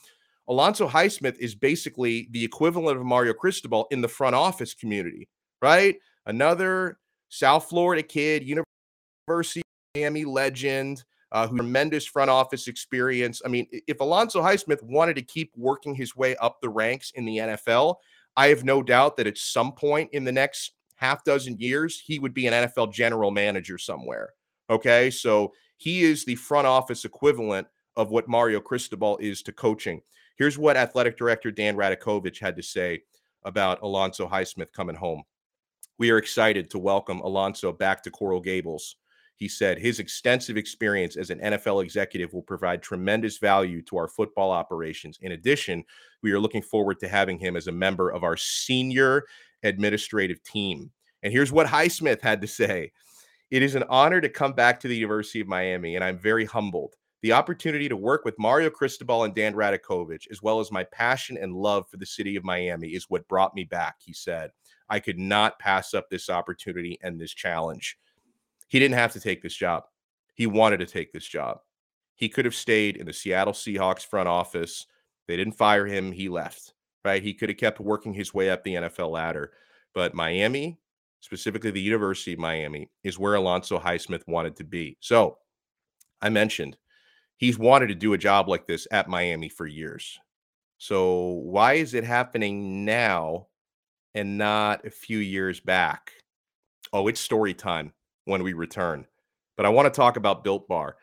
Alonzo 0.48 0.88
Highsmith 0.88 1.38
is 1.38 1.54
basically 1.54 2.28
the 2.32 2.42
equivalent 2.42 2.98
of 2.98 3.04
Mario 3.04 3.34
Cristobal 3.34 3.86
in 3.90 4.00
the 4.00 4.08
front 4.08 4.34
office 4.34 4.74
community, 4.74 5.28
right? 5.62 5.96
Another 6.24 6.98
South 7.28 7.68
Florida 7.68 8.02
kid, 8.02 8.42
University 8.42 9.60
of 9.60 10.00
Miami 10.00 10.24
legend, 10.24 11.04
uh, 11.36 11.46
tremendous 11.48 12.06
front 12.06 12.30
office 12.30 12.66
experience. 12.66 13.42
I 13.44 13.48
mean, 13.48 13.66
if 13.86 14.00
Alonzo 14.00 14.40
Highsmith 14.42 14.82
wanted 14.82 15.16
to 15.16 15.22
keep 15.22 15.52
working 15.54 15.94
his 15.94 16.16
way 16.16 16.34
up 16.36 16.62
the 16.62 16.70
ranks 16.70 17.12
in 17.14 17.26
the 17.26 17.36
NFL, 17.36 17.96
I 18.38 18.48
have 18.48 18.64
no 18.64 18.82
doubt 18.82 19.18
that 19.18 19.26
at 19.26 19.36
some 19.36 19.72
point 19.72 20.08
in 20.14 20.24
the 20.24 20.32
next 20.32 20.72
half 20.94 21.24
dozen 21.24 21.58
years, 21.58 22.00
he 22.00 22.18
would 22.18 22.32
be 22.32 22.46
an 22.46 22.54
NFL 22.54 22.90
general 22.90 23.30
manager 23.30 23.76
somewhere. 23.76 24.30
Okay. 24.70 25.10
So 25.10 25.52
he 25.76 26.04
is 26.04 26.24
the 26.24 26.36
front 26.36 26.66
office 26.66 27.04
equivalent 27.04 27.66
of 27.96 28.10
what 28.10 28.28
Mario 28.28 28.58
Cristobal 28.58 29.18
is 29.18 29.42
to 29.42 29.52
coaching. 29.52 30.00
Here's 30.38 30.56
what 30.56 30.78
athletic 30.78 31.18
director 31.18 31.50
Dan 31.50 31.76
Radakovich 31.76 32.40
had 32.40 32.56
to 32.56 32.62
say 32.62 33.02
about 33.44 33.82
Alonzo 33.82 34.26
Highsmith 34.26 34.72
coming 34.72 34.96
home. 34.96 35.22
We 35.98 36.10
are 36.10 36.18
excited 36.18 36.70
to 36.70 36.78
welcome 36.78 37.20
Alonzo 37.20 37.72
back 37.72 38.02
to 38.04 38.10
Coral 38.10 38.40
Gables. 38.40 38.96
He 39.36 39.48
said 39.48 39.78
his 39.78 40.00
extensive 40.00 40.56
experience 40.56 41.16
as 41.16 41.28
an 41.30 41.40
NFL 41.40 41.84
executive 41.84 42.32
will 42.32 42.42
provide 42.42 42.82
tremendous 42.82 43.36
value 43.36 43.82
to 43.82 43.98
our 43.98 44.08
football 44.08 44.50
operations. 44.50 45.18
In 45.20 45.32
addition, 45.32 45.84
we 46.22 46.32
are 46.32 46.40
looking 46.40 46.62
forward 46.62 46.98
to 47.00 47.08
having 47.08 47.38
him 47.38 47.54
as 47.54 47.66
a 47.66 47.72
member 47.72 48.10
of 48.10 48.24
our 48.24 48.36
senior 48.36 49.24
administrative 49.62 50.42
team. 50.42 50.90
And 51.22 51.32
here's 51.32 51.52
what 51.52 51.66
Highsmith 51.66 52.22
had 52.22 52.40
to 52.40 52.46
say 52.46 52.92
It 53.50 53.62
is 53.62 53.74
an 53.74 53.84
honor 53.90 54.22
to 54.22 54.28
come 54.28 54.54
back 54.54 54.80
to 54.80 54.88
the 54.88 54.96
University 54.96 55.40
of 55.40 55.48
Miami, 55.48 55.96
and 55.96 56.04
I'm 56.04 56.18
very 56.18 56.46
humbled. 56.46 56.94
The 57.22 57.32
opportunity 57.32 57.88
to 57.88 57.96
work 57.96 58.24
with 58.24 58.38
Mario 58.38 58.70
Cristobal 58.70 59.24
and 59.24 59.34
Dan 59.34 59.54
Radakovich, 59.54 60.30
as 60.30 60.42
well 60.42 60.60
as 60.60 60.70
my 60.70 60.84
passion 60.84 61.36
and 61.36 61.52
love 61.52 61.88
for 61.90 61.96
the 61.96 62.06
city 62.06 62.36
of 62.36 62.44
Miami, 62.44 62.90
is 62.90 63.06
what 63.08 63.28
brought 63.28 63.54
me 63.54 63.64
back, 63.64 63.96
he 63.98 64.12
said. 64.12 64.50
I 64.88 65.00
could 65.00 65.18
not 65.18 65.58
pass 65.58 65.92
up 65.92 66.08
this 66.08 66.30
opportunity 66.30 66.98
and 67.02 67.20
this 67.20 67.34
challenge. 67.34 67.98
He 68.68 68.78
didn't 68.78 68.98
have 68.98 69.12
to 69.12 69.20
take 69.20 69.42
this 69.42 69.54
job. 69.54 69.84
He 70.34 70.46
wanted 70.46 70.78
to 70.78 70.86
take 70.86 71.12
this 71.12 71.26
job. 71.26 71.58
He 72.14 72.28
could 72.28 72.44
have 72.44 72.54
stayed 72.54 72.96
in 72.96 73.06
the 73.06 73.12
Seattle 73.12 73.52
Seahawks 73.52 74.06
front 74.06 74.28
office. 74.28 74.86
They 75.28 75.36
didn't 75.36 75.54
fire 75.54 75.86
him. 75.86 76.12
He 76.12 76.28
left 76.28 76.72
right? 77.06 77.22
He 77.22 77.32
could 77.32 77.48
have 77.48 77.56
kept 77.56 77.78
working 77.78 78.12
his 78.12 78.34
way 78.34 78.50
up 78.50 78.64
the 78.64 78.74
NFL 78.74 79.12
ladder. 79.12 79.52
But 79.94 80.12
Miami, 80.12 80.76
specifically 81.20 81.70
the 81.70 81.80
University 81.80 82.32
of 82.32 82.40
Miami, 82.40 82.90
is 83.04 83.18
where 83.18 83.36
Alonzo 83.36 83.78
Highsmith 83.78 84.26
wanted 84.26 84.56
to 84.56 84.64
be. 84.64 84.98
So 85.00 85.38
I 86.20 86.28
mentioned 86.30 86.76
he's 87.36 87.58
wanted 87.58 87.86
to 87.86 87.94
do 87.94 88.12
a 88.12 88.18
job 88.18 88.48
like 88.48 88.66
this 88.66 88.88
at 88.90 89.08
Miami 89.08 89.48
for 89.48 89.66
years. 89.66 90.18
So 90.78 91.40
why 91.44 91.74
is 91.74 91.94
it 91.94 92.02
happening 92.02 92.84
now 92.84 93.46
and 94.14 94.36
not 94.36 94.84
a 94.84 94.90
few 94.90 95.18
years 95.18 95.60
back? 95.60 96.10
Oh, 96.92 97.06
it's 97.06 97.20
story 97.20 97.54
time 97.54 97.92
when 98.26 98.42
we 98.42 98.52
return. 98.52 99.06
But 99.56 99.64
I 99.64 99.70
want 99.70 99.86
to 99.86 99.96
talk 99.96 100.18
about 100.18 100.44
Built 100.44 100.68
Bar. 100.68 100.96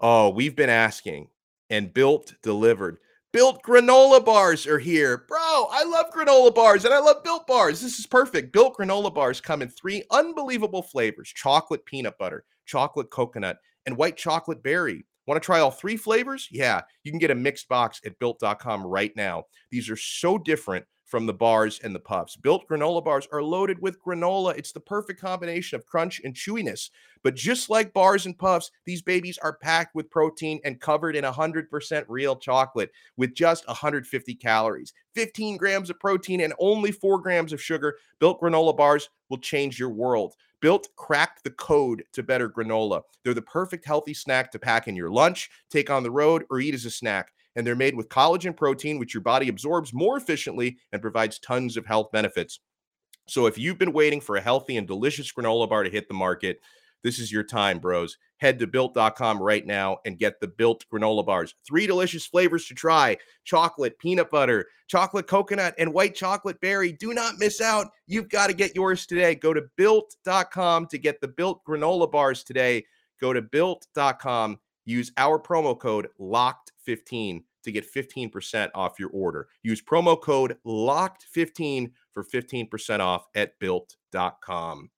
Oh, 0.00 0.30
we've 0.30 0.56
been 0.56 0.70
asking, 0.70 1.28
and 1.68 1.92
Built 1.92 2.34
delivered. 2.42 2.96
Built 3.32 3.62
granola 3.62 4.24
bars 4.24 4.66
are 4.66 4.78
here. 4.78 5.24
Bro, 5.28 5.38
I 5.38 5.84
love 5.84 6.06
granola 6.12 6.52
bars 6.52 6.84
and 6.84 6.92
I 6.92 6.98
love 6.98 7.22
built 7.22 7.46
bars. 7.46 7.80
This 7.80 8.00
is 8.00 8.06
perfect. 8.06 8.52
Built 8.52 8.76
granola 8.76 9.14
bars 9.14 9.40
come 9.40 9.62
in 9.62 9.68
three 9.68 10.02
unbelievable 10.10 10.82
flavors 10.82 11.28
chocolate 11.28 11.84
peanut 11.84 12.18
butter, 12.18 12.44
chocolate 12.66 13.08
coconut, 13.10 13.58
and 13.86 13.96
white 13.96 14.16
chocolate 14.16 14.64
berry. 14.64 15.06
Want 15.28 15.40
to 15.40 15.46
try 15.46 15.60
all 15.60 15.70
three 15.70 15.96
flavors? 15.96 16.48
Yeah, 16.50 16.80
you 17.04 17.12
can 17.12 17.20
get 17.20 17.30
a 17.30 17.36
mixed 17.36 17.68
box 17.68 18.00
at 18.04 18.18
built.com 18.18 18.84
right 18.84 19.12
now. 19.14 19.44
These 19.70 19.88
are 19.88 19.96
so 19.96 20.36
different 20.36 20.84
from 21.10 21.26
the 21.26 21.34
bars 21.34 21.80
and 21.82 21.92
the 21.92 22.00
puffs. 22.00 22.36
Built 22.36 22.68
granola 22.68 23.04
bars 23.04 23.26
are 23.32 23.42
loaded 23.42 23.82
with 23.82 24.00
granola. 24.00 24.56
It's 24.56 24.70
the 24.70 24.80
perfect 24.80 25.20
combination 25.20 25.76
of 25.76 25.84
crunch 25.84 26.20
and 26.24 26.34
chewiness. 26.34 26.90
But 27.24 27.34
just 27.34 27.68
like 27.68 27.92
bars 27.92 28.26
and 28.26 28.38
puffs, 28.38 28.70
these 28.86 29.02
babies 29.02 29.36
are 29.38 29.58
packed 29.58 29.94
with 29.94 30.08
protein 30.08 30.60
and 30.64 30.80
covered 30.80 31.16
in 31.16 31.24
100% 31.24 32.04
real 32.08 32.36
chocolate 32.36 32.92
with 33.16 33.34
just 33.34 33.66
150 33.66 34.34
calories, 34.36 34.94
15 35.14 35.56
grams 35.56 35.90
of 35.90 35.98
protein, 35.98 36.40
and 36.40 36.54
only 36.60 36.92
4 36.92 37.18
grams 37.18 37.52
of 37.52 37.60
sugar. 37.60 37.96
Built 38.20 38.40
granola 38.40 38.76
bars 38.76 39.10
will 39.28 39.38
change 39.38 39.80
your 39.80 39.90
world. 39.90 40.36
Built 40.60 40.88
cracked 40.94 41.42
the 41.42 41.50
code 41.50 42.04
to 42.12 42.22
better 42.22 42.48
granola. 42.48 43.02
They're 43.24 43.34
the 43.34 43.42
perfect 43.42 43.84
healthy 43.84 44.14
snack 44.14 44.52
to 44.52 44.58
pack 44.58 44.86
in 44.86 44.94
your 44.94 45.10
lunch, 45.10 45.50
take 45.70 45.90
on 45.90 46.04
the 46.04 46.10
road, 46.10 46.44
or 46.50 46.60
eat 46.60 46.74
as 46.74 46.84
a 46.84 46.90
snack 46.90 47.32
and 47.56 47.66
they're 47.66 47.76
made 47.76 47.94
with 47.94 48.08
collagen 48.08 48.56
protein, 48.56 48.98
which 48.98 49.14
your 49.14 49.22
body 49.22 49.48
absorbs 49.48 49.92
more 49.92 50.16
efficiently 50.16 50.78
and 50.92 51.02
provides 51.02 51.38
tons 51.38 51.76
of 51.76 51.86
health 51.86 52.10
benefits. 52.12 52.60
So 53.28 53.46
if 53.46 53.58
you've 53.58 53.78
been 53.78 53.92
waiting 53.92 54.20
for 54.20 54.36
a 54.36 54.40
healthy 54.40 54.76
and 54.76 54.86
delicious 54.86 55.32
granola 55.32 55.68
bar 55.68 55.84
to 55.84 55.90
hit 55.90 56.08
the 56.08 56.14
market, 56.14 56.60
this 57.02 57.18
is 57.18 57.32
your 57.32 57.44
time, 57.44 57.78
bros. 57.78 58.18
Head 58.38 58.58
to 58.58 58.66
built.com 58.66 59.42
right 59.42 59.66
now 59.66 59.98
and 60.04 60.18
get 60.18 60.40
the 60.40 60.48
built 60.48 60.84
granola 60.92 61.24
bars. 61.24 61.54
Three 61.66 61.86
delicious 61.86 62.26
flavors 62.26 62.66
to 62.66 62.74
try 62.74 63.16
chocolate, 63.44 63.98
peanut 63.98 64.30
butter, 64.30 64.66
chocolate 64.86 65.26
coconut, 65.26 65.74
and 65.78 65.94
white 65.94 66.14
chocolate 66.14 66.60
berry. 66.60 66.92
Do 66.92 67.14
not 67.14 67.38
miss 67.38 67.60
out. 67.60 67.88
You've 68.06 68.28
got 68.28 68.48
to 68.48 68.54
get 68.54 68.74
yours 68.74 69.06
today. 69.06 69.34
Go 69.34 69.54
to 69.54 69.62
built.com 69.76 70.86
to 70.88 70.98
get 70.98 71.20
the 71.20 71.28
built 71.28 71.64
granola 71.64 72.10
bars 72.10 72.42
today. 72.42 72.84
Go 73.20 73.32
to 73.32 73.42
built.com 73.42 74.58
Use 74.90 75.12
our 75.16 75.38
promo 75.38 75.78
code 75.78 76.08
LOCKED15 76.90 77.42
to 77.64 77.72
get 77.72 77.92
15% 77.92 78.70
off 78.74 78.98
your 78.98 79.10
order. 79.10 79.48
Use 79.62 79.82
promo 79.82 80.20
code 80.20 80.56
LOCKED15 80.66 81.92
for 82.12 82.24
15% 82.24 83.00
off 83.00 83.26
at 83.34 83.58
built.com. 83.58 84.90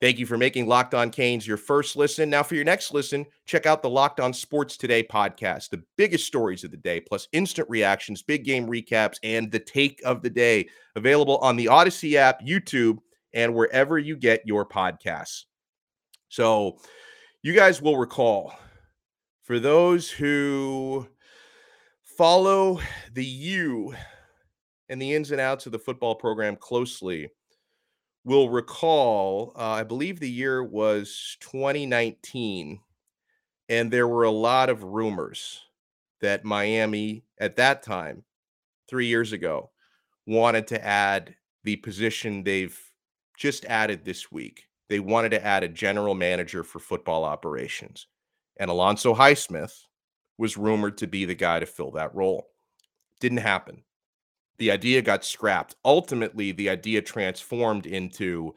Thank 0.00 0.18
you 0.18 0.24
for 0.24 0.38
making 0.38 0.66
Locked 0.66 0.94
On 0.94 1.10
Canes 1.10 1.46
your 1.46 1.58
first 1.58 1.94
listen. 1.94 2.30
Now, 2.30 2.42
for 2.42 2.54
your 2.54 2.64
next 2.64 2.94
listen, 2.94 3.26
check 3.44 3.66
out 3.66 3.82
the 3.82 3.90
Locked 3.90 4.18
On 4.18 4.32
Sports 4.32 4.78
Today 4.78 5.02
podcast, 5.02 5.68
the 5.68 5.82
biggest 5.98 6.26
stories 6.26 6.64
of 6.64 6.70
the 6.70 6.78
day, 6.78 7.00
plus 7.00 7.28
instant 7.32 7.68
reactions, 7.68 8.22
big 8.22 8.42
game 8.44 8.66
recaps, 8.66 9.18
and 9.22 9.52
the 9.52 9.58
take 9.58 10.00
of 10.06 10.22
the 10.22 10.30
day. 10.30 10.66
Available 10.96 11.36
on 11.38 11.54
the 11.54 11.68
Odyssey 11.68 12.16
app, 12.16 12.40
YouTube, 12.40 12.96
and 13.34 13.54
wherever 13.54 13.98
you 13.98 14.16
get 14.16 14.40
your 14.46 14.64
podcasts. 14.64 15.44
So, 16.30 16.78
you 17.42 17.52
guys 17.52 17.82
will 17.82 17.98
recall 17.98 18.54
for 19.50 19.58
those 19.58 20.08
who 20.08 21.08
follow 22.04 22.78
the 23.12 23.24
U 23.24 23.92
and 24.88 25.02
the 25.02 25.12
ins 25.12 25.32
and 25.32 25.40
outs 25.40 25.66
of 25.66 25.72
the 25.72 25.78
football 25.80 26.14
program 26.14 26.54
closely 26.54 27.30
will 28.24 28.48
recall 28.48 29.52
uh, 29.56 29.70
i 29.70 29.82
believe 29.82 30.20
the 30.20 30.30
year 30.30 30.62
was 30.62 31.36
2019 31.40 32.78
and 33.68 33.90
there 33.90 34.06
were 34.06 34.22
a 34.22 34.30
lot 34.30 34.70
of 34.70 34.84
rumors 34.84 35.62
that 36.20 36.44
miami 36.44 37.24
at 37.40 37.56
that 37.56 37.82
time 37.82 38.22
three 38.88 39.06
years 39.06 39.32
ago 39.32 39.68
wanted 40.28 40.68
to 40.68 40.86
add 40.86 41.34
the 41.64 41.74
position 41.74 42.44
they've 42.44 42.80
just 43.36 43.64
added 43.64 44.04
this 44.04 44.30
week 44.30 44.68
they 44.90 45.00
wanted 45.00 45.30
to 45.30 45.44
add 45.44 45.64
a 45.64 45.68
general 45.68 46.14
manager 46.14 46.62
for 46.64 46.80
football 46.80 47.24
operations. 47.24 48.06
And 48.60 48.70
Alonzo 48.70 49.14
Highsmith 49.14 49.72
was 50.36 50.58
rumored 50.58 50.98
to 50.98 51.06
be 51.06 51.24
the 51.24 51.34
guy 51.34 51.58
to 51.58 51.66
fill 51.66 51.90
that 51.92 52.14
role. 52.14 52.46
Didn't 53.18 53.38
happen. 53.38 53.82
The 54.58 54.70
idea 54.70 55.00
got 55.00 55.24
scrapped. 55.24 55.76
Ultimately, 55.82 56.52
the 56.52 56.68
idea 56.68 57.00
transformed 57.00 57.86
into 57.86 58.54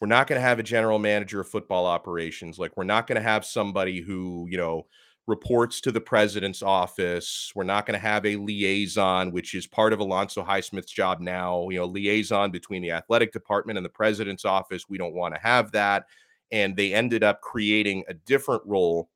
we're 0.00 0.08
not 0.08 0.26
going 0.26 0.40
to 0.40 0.46
have 0.46 0.58
a 0.58 0.64
general 0.64 0.98
manager 0.98 1.40
of 1.40 1.48
football 1.48 1.86
operations. 1.86 2.58
Like, 2.58 2.76
we're 2.76 2.84
not 2.84 3.06
going 3.06 3.16
to 3.16 3.22
have 3.22 3.44
somebody 3.44 4.00
who, 4.00 4.46
you 4.50 4.58
know, 4.58 4.86
reports 5.28 5.80
to 5.82 5.92
the 5.92 6.00
president's 6.00 6.62
office. 6.62 7.52
We're 7.54 7.62
not 7.62 7.86
going 7.86 7.98
to 7.98 8.04
have 8.04 8.26
a 8.26 8.36
liaison, 8.36 9.30
which 9.30 9.54
is 9.54 9.68
part 9.68 9.92
of 9.92 10.00
Alonzo 10.00 10.42
Highsmith's 10.42 10.90
job 10.90 11.20
now, 11.20 11.68
you 11.68 11.78
know, 11.78 11.84
liaison 11.84 12.50
between 12.50 12.82
the 12.82 12.90
athletic 12.90 13.32
department 13.32 13.76
and 13.76 13.84
the 13.84 13.90
president's 13.90 14.44
office. 14.44 14.88
We 14.88 14.98
don't 14.98 15.14
want 15.14 15.34
to 15.34 15.40
have 15.40 15.70
that. 15.72 16.06
And 16.50 16.76
they 16.76 16.92
ended 16.92 17.22
up 17.22 17.40
creating 17.40 18.04
a 18.08 18.14
different 18.14 18.62
role 18.64 19.10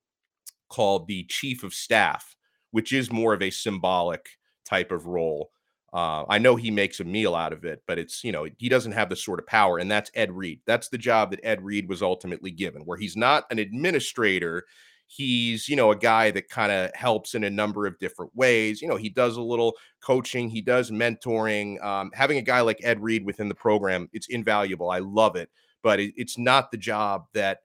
called 0.73 1.07
the 1.07 1.25
chief 1.25 1.63
of 1.63 1.75
staff, 1.75 2.35
which 2.71 2.93
is 2.93 3.13
more 3.13 3.35
of 3.35 3.43
a 3.43 3.51
symbolic 3.51 4.27
type 4.65 4.91
of 4.91 5.07
role. 5.07 5.51
Uh, 5.93 6.25
I 6.27 6.39
know 6.39 6.57
he 6.57 6.71
makes 6.71 7.01
a 7.01 7.05
meal 7.05 7.35
out 7.35 7.53
of 7.53 7.67
it, 7.67 7.83
but 7.87 7.99
it's, 7.99 8.25
you 8.25 8.33
know, 8.33 8.47
he 8.57 8.71
doesn't 8.71 8.93
have 8.93 9.11
the 9.11 9.17
sort 9.17 9.39
of 9.39 9.47
power. 9.47 9.77
And 9.77 9.91
that's 9.91 10.11
Ed 10.15 10.33
Reed. 10.33 10.61
That's 10.67 10.89
the 10.89 10.97
job 10.97 11.31
that 11.31 11.45
Ed 11.45 11.63
Reed 11.63 11.87
was 11.87 12.01
ultimately 12.03 12.51
given, 12.51 12.83
where 12.87 12.97
he's 12.97 13.15
not 13.15 13.45
an 13.51 13.59
administrator. 13.59 14.65
He's, 15.07 15.69
you 15.69 15.77
know, 15.77 15.91
a 15.91 15.97
guy 15.97 16.31
that 16.31 16.49
kind 16.49 16.73
of 16.73 16.95
helps 16.95 17.35
in 17.35 17.45
a 17.45 17.51
number 17.51 17.85
of 17.85 17.99
different 17.99 18.35
ways. 18.35 18.81
You 18.81 18.89
know, 18.89 18.97
he 18.97 19.11
does 19.11 19.37
a 19.37 19.43
little 19.43 19.75
coaching, 20.01 20.49
he 20.49 20.63
does 20.63 20.91
mentoring. 20.91 21.85
Um, 21.85 22.11
having 22.15 22.39
a 22.39 22.43
guy 22.43 22.63
like 22.63 22.81
Ed 22.83 23.03
Reed 23.03 23.27
within 23.27 23.51
the 23.51 23.55
program, 23.55 24.09
it's 24.15 24.29
invaluable. 24.29 24.89
I 24.89 25.01
love 25.01 25.37
it, 25.37 25.51
but 25.83 26.01
it, 26.01 26.15
it's 26.17 26.39
not 26.39 26.71
the 26.71 26.79
job 26.79 27.27
that 27.35 27.59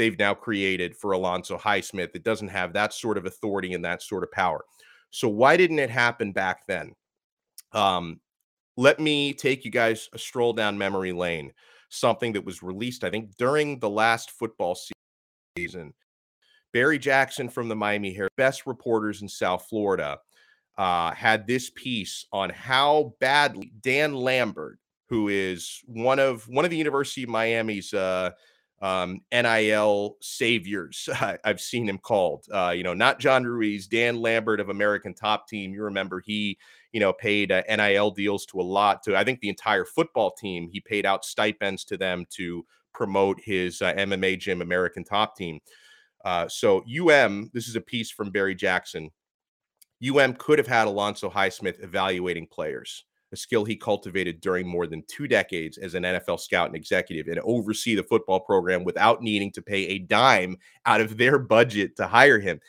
they've 0.00 0.18
now 0.18 0.32
created 0.32 0.96
for 0.96 1.12
Alonzo 1.12 1.58
Highsmith. 1.58 2.14
It 2.14 2.24
doesn't 2.24 2.48
have 2.48 2.72
that 2.72 2.94
sort 2.94 3.18
of 3.18 3.26
authority 3.26 3.74
and 3.74 3.84
that 3.84 4.02
sort 4.02 4.24
of 4.24 4.32
power. 4.32 4.64
So 5.10 5.28
why 5.28 5.58
didn't 5.58 5.78
it 5.78 5.90
happen 5.90 6.32
back 6.32 6.66
then? 6.66 6.94
Um, 7.72 8.18
let 8.78 8.98
me 8.98 9.34
take 9.34 9.62
you 9.62 9.70
guys 9.70 10.08
a 10.14 10.18
stroll 10.18 10.54
down 10.54 10.78
memory 10.78 11.12
lane. 11.12 11.52
Something 11.90 12.32
that 12.32 12.46
was 12.46 12.62
released, 12.62 13.04
I 13.04 13.10
think, 13.10 13.36
during 13.36 13.78
the 13.78 13.90
last 13.90 14.30
football 14.30 14.78
season. 15.58 15.92
Barry 16.72 16.98
Jackson 16.98 17.50
from 17.50 17.68
the 17.68 17.76
Miami 17.76 18.14
Herald, 18.14 18.30
best 18.38 18.64
reporters 18.66 19.20
in 19.20 19.28
South 19.28 19.66
Florida, 19.68 20.18
uh, 20.78 21.10
had 21.12 21.46
this 21.46 21.68
piece 21.68 22.24
on 22.32 22.48
how 22.48 23.12
badly 23.20 23.70
Dan 23.82 24.14
Lambert, 24.14 24.78
who 25.10 25.28
is 25.28 25.82
one 25.84 26.18
of 26.18 26.48
one 26.48 26.64
of 26.64 26.70
the 26.70 26.78
University 26.78 27.24
of 27.24 27.28
Miami's 27.28 27.92
uh, 27.92 28.30
um, 28.80 29.20
NIL 29.32 30.16
saviors. 30.20 31.08
I've 31.44 31.60
seen 31.60 31.88
him 31.88 31.98
called. 31.98 32.46
Uh, 32.52 32.72
you 32.74 32.82
know, 32.82 32.94
not 32.94 33.18
John 33.18 33.44
Ruiz, 33.44 33.86
Dan 33.86 34.20
Lambert 34.20 34.60
of 34.60 34.68
American 34.68 35.14
Top 35.14 35.48
Team. 35.48 35.72
You 35.72 35.84
remember 35.84 36.20
he, 36.20 36.58
you 36.92 37.00
know, 37.00 37.12
paid 37.12 37.52
uh, 37.52 37.62
NIL 37.68 38.10
deals 38.10 38.46
to 38.46 38.60
a 38.60 38.62
lot 38.62 39.02
to 39.04 39.16
I 39.16 39.24
think 39.24 39.40
the 39.40 39.48
entire 39.48 39.84
football 39.84 40.30
team. 40.32 40.68
He 40.70 40.80
paid 40.80 41.06
out 41.06 41.24
stipends 41.24 41.84
to 41.86 41.96
them 41.96 42.26
to 42.30 42.64
promote 42.94 43.40
his 43.42 43.82
uh, 43.82 43.92
MMA 43.94 44.38
gym, 44.38 44.62
American 44.62 45.04
Top 45.04 45.36
Team. 45.36 45.60
Uh, 46.24 46.48
so 46.48 46.82
UM, 46.84 47.50
this 47.54 47.68
is 47.68 47.76
a 47.76 47.80
piece 47.80 48.10
from 48.10 48.30
Barry 48.30 48.54
Jackson. 48.54 49.10
UM 50.06 50.34
could 50.34 50.58
have 50.58 50.66
had 50.66 50.86
Alonzo 50.86 51.28
Highsmith 51.30 51.82
evaluating 51.82 52.46
players 52.46 53.04
a 53.32 53.36
skill 53.36 53.64
he 53.64 53.76
cultivated 53.76 54.40
during 54.40 54.66
more 54.66 54.86
than 54.86 55.04
two 55.06 55.28
decades 55.28 55.78
as 55.78 55.94
an 55.94 56.02
NFL 56.02 56.40
scout 56.40 56.66
and 56.66 56.76
executive, 56.76 57.28
and 57.28 57.38
oversee 57.40 57.94
the 57.94 58.02
football 58.02 58.40
program 58.40 58.84
without 58.84 59.22
needing 59.22 59.52
to 59.52 59.62
pay 59.62 59.86
a 59.86 59.98
dime 59.98 60.56
out 60.86 61.00
of 61.00 61.16
their 61.16 61.38
budget 61.38 61.96
to 61.96 62.06
hire 62.06 62.40
him. 62.40 62.60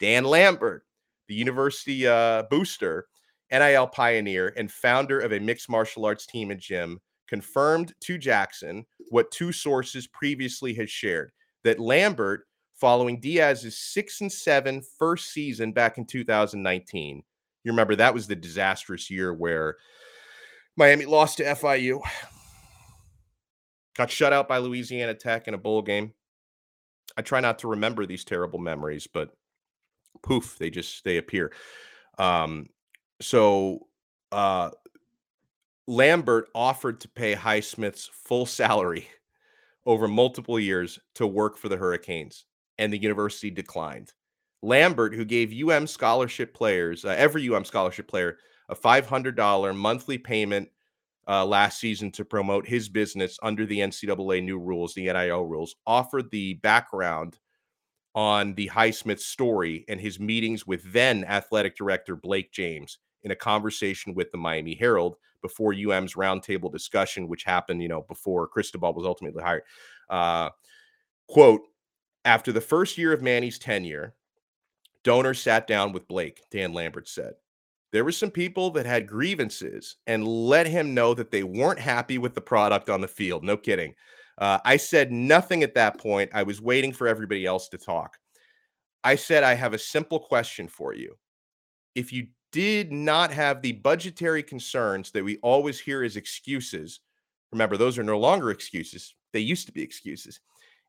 Dan 0.00 0.24
Lambert, 0.24 0.84
the 1.28 1.34
university 1.34 2.06
uh, 2.06 2.44
booster, 2.50 3.06
NIL 3.50 3.86
pioneer, 3.86 4.52
and 4.56 4.70
founder 4.70 5.20
of 5.20 5.32
a 5.32 5.40
mixed 5.40 5.68
martial 5.68 6.04
arts 6.04 6.26
team 6.26 6.50
and 6.50 6.60
gym, 6.60 7.00
confirmed 7.28 7.94
to 8.00 8.18
Jackson 8.18 8.84
what 9.10 9.30
two 9.30 9.52
sources 9.52 10.06
previously 10.06 10.74
had 10.74 10.90
shared 10.90 11.30
that 11.64 11.78
Lambert, 11.78 12.46
following 12.74 13.20
Diaz's 13.20 13.76
six 13.76 14.20
and 14.20 14.32
seven 14.32 14.82
first 14.98 15.32
season 15.32 15.72
back 15.72 15.98
in 15.98 16.06
2019, 16.06 17.22
you 17.64 17.72
remember 17.72 17.96
that 17.96 18.14
was 18.14 18.26
the 18.26 18.36
disastrous 18.36 19.10
year 19.10 19.34
where 19.34 19.76
Miami 20.78 21.06
lost 21.06 21.38
to 21.38 21.44
FIU. 21.44 22.00
Got 23.96 24.12
shut 24.12 24.32
out 24.32 24.46
by 24.46 24.58
Louisiana 24.58 25.12
Tech 25.12 25.48
in 25.48 25.54
a 25.54 25.58
bowl 25.58 25.82
game. 25.82 26.14
I 27.16 27.22
try 27.22 27.40
not 27.40 27.58
to 27.60 27.68
remember 27.68 28.06
these 28.06 28.24
terrible 28.24 28.60
memories, 28.60 29.08
but 29.12 29.30
poof, 30.22 30.56
they 30.56 30.70
just 30.70 31.02
they 31.02 31.16
appear. 31.16 31.52
Um, 32.16 32.68
so 33.20 33.88
uh, 34.30 34.70
Lambert 35.88 36.48
offered 36.54 37.00
to 37.00 37.08
pay 37.08 37.34
Highsmith's 37.34 38.08
full 38.12 38.46
salary 38.46 39.08
over 39.84 40.06
multiple 40.06 40.60
years 40.60 41.00
to 41.16 41.26
work 41.26 41.58
for 41.58 41.68
the 41.68 41.76
Hurricanes, 41.76 42.44
and 42.78 42.92
the 42.92 43.02
university 43.02 43.50
declined. 43.50 44.12
Lambert, 44.62 45.12
who 45.12 45.24
gave 45.24 45.52
UM 45.52 45.88
scholarship 45.88 46.54
players, 46.54 47.04
uh, 47.04 47.14
every 47.18 47.48
UM 47.48 47.64
scholarship 47.64 48.06
player, 48.06 48.38
a 48.68 48.74
$500 48.74 49.76
monthly 49.76 50.18
payment 50.18 50.68
uh, 51.26 51.44
last 51.44 51.78
season 51.78 52.10
to 52.12 52.24
promote 52.24 52.66
his 52.66 52.88
business 52.88 53.38
under 53.42 53.66
the 53.66 53.80
NCAA 53.80 54.42
new 54.42 54.58
rules, 54.58 54.94
the 54.94 55.12
NIL 55.12 55.44
rules, 55.44 55.76
offered 55.86 56.30
the 56.30 56.54
background 56.54 57.38
on 58.14 58.54
the 58.54 58.68
Highsmith 58.68 59.20
story 59.20 59.84
and 59.88 60.00
his 60.00 60.18
meetings 60.18 60.66
with 60.66 60.92
then 60.92 61.24
athletic 61.24 61.76
director 61.76 62.16
Blake 62.16 62.50
James 62.52 62.98
in 63.22 63.30
a 63.30 63.36
conversation 63.36 64.14
with 64.14 64.30
the 64.32 64.38
Miami 64.38 64.74
Herald 64.74 65.16
before 65.42 65.74
UM's 65.74 66.14
roundtable 66.14 66.72
discussion, 66.72 67.28
which 67.28 67.44
happened, 67.44 67.82
you 67.82 67.88
know, 67.88 68.02
before 68.08 68.48
Cristobal 68.48 68.94
was 68.94 69.06
ultimately 69.06 69.42
hired. 69.42 69.62
Uh, 70.08 70.50
quote, 71.28 71.60
after 72.24 72.52
the 72.52 72.60
first 72.60 72.98
year 72.98 73.12
of 73.12 73.22
Manny's 73.22 73.58
tenure, 73.58 74.14
donors 75.04 75.40
sat 75.40 75.66
down 75.66 75.92
with 75.92 76.08
Blake, 76.08 76.42
Dan 76.50 76.72
Lambert 76.72 77.08
said 77.08 77.34
there 77.92 78.04
were 78.04 78.12
some 78.12 78.30
people 78.30 78.70
that 78.70 78.86
had 78.86 79.06
grievances 79.06 79.96
and 80.06 80.26
let 80.26 80.66
him 80.66 80.94
know 80.94 81.14
that 81.14 81.30
they 81.30 81.42
weren't 81.42 81.78
happy 81.78 82.18
with 82.18 82.34
the 82.34 82.40
product 82.40 82.90
on 82.90 83.00
the 83.00 83.08
field. 83.08 83.42
No 83.42 83.56
kidding. 83.56 83.94
Uh, 84.36 84.58
I 84.64 84.76
said 84.76 85.10
nothing 85.10 85.62
at 85.62 85.74
that 85.74 85.98
point. 85.98 86.30
I 86.34 86.42
was 86.42 86.60
waiting 86.60 86.92
for 86.92 87.08
everybody 87.08 87.46
else 87.46 87.68
to 87.70 87.78
talk. 87.78 88.18
I 89.02 89.16
said, 89.16 89.42
I 89.42 89.54
have 89.54 89.74
a 89.74 89.78
simple 89.78 90.18
question 90.20 90.68
for 90.68 90.94
you. 90.94 91.16
If 91.94 92.12
you 92.12 92.28
did 92.52 92.92
not 92.92 93.32
have 93.32 93.62
the 93.62 93.72
budgetary 93.72 94.42
concerns 94.42 95.10
that 95.12 95.24
we 95.24 95.38
always 95.38 95.80
hear 95.80 96.02
as 96.04 96.16
excuses, 96.16 97.00
remember, 97.52 97.76
those 97.76 97.98
are 97.98 98.04
no 98.04 98.18
longer 98.18 98.50
excuses. 98.50 99.14
They 99.32 99.40
used 99.40 99.66
to 99.66 99.72
be 99.72 99.82
excuses. 99.82 100.40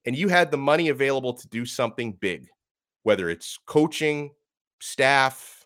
And 0.06 0.16
you 0.16 0.28
had 0.28 0.52
the 0.52 0.58
money 0.58 0.90
available 0.90 1.34
to 1.34 1.48
do 1.48 1.66
something 1.66 2.14
big, 2.14 2.48
whether 3.04 3.30
it's 3.30 3.58
coaching, 3.66 4.32
staff, 4.80 5.59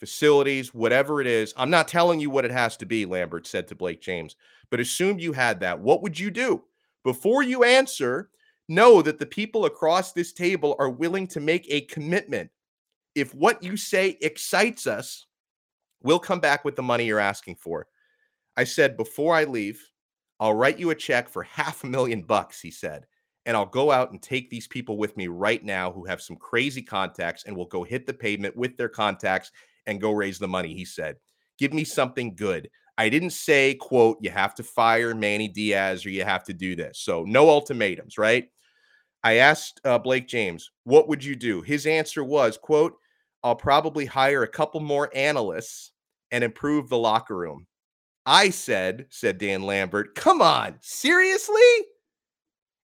facilities, 0.00 0.74
whatever 0.74 1.20
it 1.20 1.26
is. 1.26 1.52
I'm 1.56 1.70
not 1.70 1.86
telling 1.86 2.18
you 2.18 2.30
what 2.30 2.46
it 2.46 2.50
has 2.50 2.76
to 2.78 2.86
be, 2.86 3.04
Lambert 3.04 3.46
said 3.46 3.68
to 3.68 3.74
Blake 3.74 4.00
James, 4.00 4.34
but 4.70 4.80
assume 4.80 5.18
you 5.18 5.32
had 5.32 5.60
that. 5.60 5.78
What 5.78 6.02
would 6.02 6.18
you 6.18 6.30
do? 6.30 6.64
Before 7.04 7.42
you 7.42 7.62
answer, 7.62 8.30
know 8.68 9.02
that 9.02 9.18
the 9.18 9.26
people 9.26 9.66
across 9.66 10.12
this 10.12 10.32
table 10.32 10.74
are 10.78 10.88
willing 10.88 11.26
to 11.28 11.40
make 11.40 11.66
a 11.68 11.82
commitment. 11.82 12.50
If 13.14 13.34
what 13.34 13.62
you 13.62 13.76
say 13.76 14.16
excites 14.22 14.86
us, 14.86 15.26
we'll 16.02 16.18
come 16.18 16.40
back 16.40 16.64
with 16.64 16.76
the 16.76 16.82
money 16.82 17.04
you're 17.04 17.20
asking 17.20 17.56
for. 17.56 17.86
I 18.56 18.64
said, 18.64 18.96
before 18.96 19.34
I 19.34 19.44
leave, 19.44 19.86
I'll 20.38 20.54
write 20.54 20.78
you 20.78 20.90
a 20.90 20.94
check 20.94 21.28
for 21.28 21.42
half 21.42 21.84
a 21.84 21.86
million 21.86 22.22
bucks, 22.22 22.60
he 22.60 22.70
said. 22.70 23.06
And 23.44 23.56
I'll 23.56 23.66
go 23.66 23.90
out 23.90 24.12
and 24.12 24.22
take 24.22 24.48
these 24.48 24.66
people 24.66 24.96
with 24.96 25.16
me 25.16 25.26
right 25.26 25.62
now 25.64 25.92
who 25.92 26.04
have 26.04 26.22
some 26.22 26.36
crazy 26.36 26.82
contacts 26.82 27.44
and 27.44 27.56
we'll 27.56 27.66
go 27.66 27.82
hit 27.82 28.06
the 28.06 28.14
pavement 28.14 28.56
with 28.56 28.76
their 28.76 28.88
contacts 28.88 29.50
and 29.86 30.00
go 30.00 30.12
raise 30.12 30.38
the 30.38 30.48
money. 30.48 30.74
He 30.74 30.84
said, 30.84 31.16
Give 31.58 31.72
me 31.72 31.84
something 31.84 32.34
good. 32.34 32.70
I 33.00 33.08
didn't 33.08 33.30
say, 33.30 33.74
quote, 33.74 34.18
you 34.20 34.30
have 34.30 34.54
to 34.56 34.62
fire 34.62 35.14
Manny 35.14 35.48
Diaz 35.48 36.04
or 36.04 36.10
you 36.10 36.22
have 36.22 36.44
to 36.44 36.52
do 36.52 36.76
this. 36.76 36.98
So 36.98 37.24
no 37.24 37.48
ultimatums, 37.48 38.18
right? 38.18 38.48
I 39.24 39.36
asked 39.36 39.80
uh, 39.84 39.98
Blake 39.98 40.28
James, 40.28 40.70
what 40.84 41.08
would 41.08 41.24
you 41.24 41.34
do? 41.34 41.62
His 41.62 41.86
answer 41.86 42.24
was, 42.24 42.58
quote, 42.58 42.94
I'll 43.42 43.56
probably 43.56 44.04
hire 44.04 44.42
a 44.42 44.48
couple 44.48 44.80
more 44.80 45.10
analysts 45.14 45.92
and 46.30 46.44
improve 46.44 46.88
the 46.88 46.98
locker 46.98 47.36
room. 47.36 47.66
I 48.26 48.50
said, 48.50 49.06
said 49.08 49.38
Dan 49.38 49.62
Lambert, 49.62 50.14
come 50.14 50.42
on, 50.42 50.76
seriously? 50.82 51.60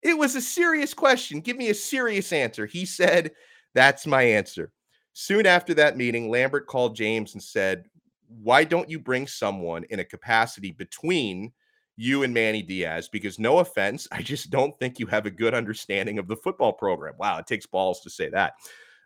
It 0.01 0.17
was 0.17 0.35
a 0.35 0.41
serious 0.41 0.93
question. 0.93 1.41
Give 1.41 1.57
me 1.57 1.69
a 1.69 1.75
serious 1.75 2.31
answer. 2.31 2.65
He 2.65 2.85
said, 2.85 3.31
that's 3.73 4.07
my 4.07 4.21
answer. 4.21 4.71
Soon 5.17 5.45
after 5.45 5.73
that 5.73 5.95
meeting, 5.95 6.29
Lambert 6.29 6.67
called 6.67 6.93
James 6.93 7.35
and 7.35 7.41
said, 7.41 7.85
Why 8.27 8.65
don't 8.65 8.89
you 8.89 8.99
bring 8.99 9.27
someone 9.27 9.85
in 9.85 10.01
a 10.01 10.03
capacity 10.03 10.71
between 10.71 11.53
you 11.95 12.23
and 12.23 12.33
Manny 12.33 12.61
Diaz? 12.61 13.07
Because 13.09 13.39
no 13.39 13.59
offense, 13.59 14.09
I 14.11 14.21
just 14.21 14.49
don't 14.49 14.77
think 14.77 14.99
you 14.99 15.07
have 15.07 15.25
a 15.25 15.31
good 15.31 15.53
understanding 15.53 16.19
of 16.19 16.27
the 16.27 16.35
football 16.35 16.73
program. 16.73 17.13
Wow, 17.17 17.37
it 17.37 17.47
takes 17.47 17.65
balls 17.65 18.01
to 18.01 18.09
say 18.09 18.27
that. 18.27 18.55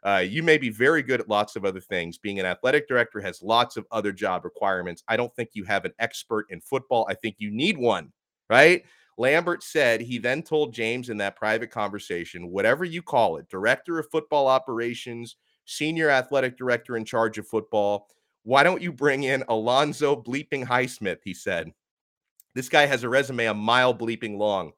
Uh, 0.04 0.26
you 0.28 0.41
may 0.41 0.58
be 0.58 0.72
very 0.72 1.04
good 1.04 1.19
at 1.19 1.30
lots 1.30 1.56
of 1.56 1.63
other 1.63 1.80
things. 1.80 2.17
Being 2.17 2.39
an 2.39 2.45
athletic 2.48 2.88
director 2.88 3.22
has 3.22 3.43
lots 3.43 3.78
of 3.78 3.86
other 3.91 4.12
job 4.12 4.45
requirements. 4.45 5.04
I 5.08 5.15
don't 5.15 5.36
think 5.36 5.52
you 5.54 5.63
have 5.65 5.86
an 5.86 5.93
expert 6.00 6.48
in 6.50 6.60
football. 6.60 7.06
I 7.08 7.13
think 7.13 7.36
you 7.38 7.52
need 7.52 7.78
one, 7.78 8.12
right? 8.50 8.84
Lambert 9.19 9.62
said 9.62 10.02
he 10.02 10.17
then 10.17 10.41
told 10.41 10.74
James 10.74 11.10
in 11.10 11.17
that 11.17 11.36
private 11.36 11.69
conversation, 11.69 12.50
whatever 12.50 12.84
you 12.84 13.04
call 13.04 13.38
it, 13.38 13.48
director 13.48 14.00
of 14.00 14.10
football 14.10 14.48
operations, 14.48 15.36
senior 15.69 16.10
athletic 16.10 16.58
director 16.58 16.97
in 16.97 17.05
charge 17.05 17.38
of 17.38 17.47
football, 17.47 18.08
why 18.43 18.63
don't 18.63 18.82
you 18.82 18.91
bring 18.91 19.23
in 19.23 19.43
Alonzo 19.47 20.15
bleeping 20.15 20.65
Highsmith? 20.65 21.19
He 21.23 21.34
said. 21.34 21.71
This 22.55 22.67
guy 22.67 22.88
has 22.88 23.03
a 23.03 23.10
resume 23.10 23.45
a 23.45 23.53
mile 23.53 23.93
bleeping 23.93 24.38
long. 24.38 24.71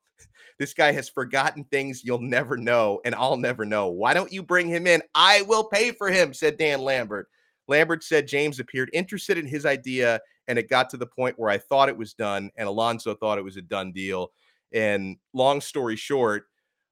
This 0.60 0.73
guy 0.73 0.91
has 0.91 1.10
forgotten 1.10 1.63
things 1.63 2.04
you'll 2.04 2.19
never 2.19 2.58
know, 2.58 2.99
and 3.06 3.15
I'll 3.15 3.38
never 3.38 3.65
know. 3.65 3.88
Why 3.88 4.13
don't 4.13 4.32
you 4.32 4.43
bring 4.43 4.67
him 4.67 4.86
in? 4.86 5.01
I 5.15 5.41
will 5.43 5.63
pay 5.63 5.91
for 5.91 6.12
him, 6.12 6.34
said 6.34 6.58
Dan 6.58 6.82
Lambert. 6.82 7.27
Lambert 7.67 8.04
said 8.04 8.27
James 8.27 8.60
appeared 8.60 8.89
interested 8.93 9.38
in 9.38 9.47
his 9.47 9.65
idea, 9.65 10.19
and 10.47 10.60
it 10.60 10.69
got 10.69 10.89
to 10.89 10.97
the 10.97 11.08
point 11.08 11.39
where 11.39 11.49
I 11.49 11.58
thought 11.58 11.89
it 11.89 11.97
was 11.97 12.13
done, 12.13 12.51
and 12.58 12.67
Alonzo 12.67 13.15
thought 13.15 13.38
it 13.38 13.43
was 13.43 13.58
a 13.58 13.62
done 13.62 13.93
deal. 13.93 14.34
And 14.73 15.17
long 15.34 15.62
story 15.62 15.95
short, 15.95 16.43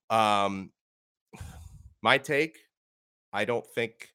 um, 0.09 0.71
my 2.01 2.17
take 2.17 2.57
I 3.31 3.45
don't 3.45 3.65
think 3.65 4.09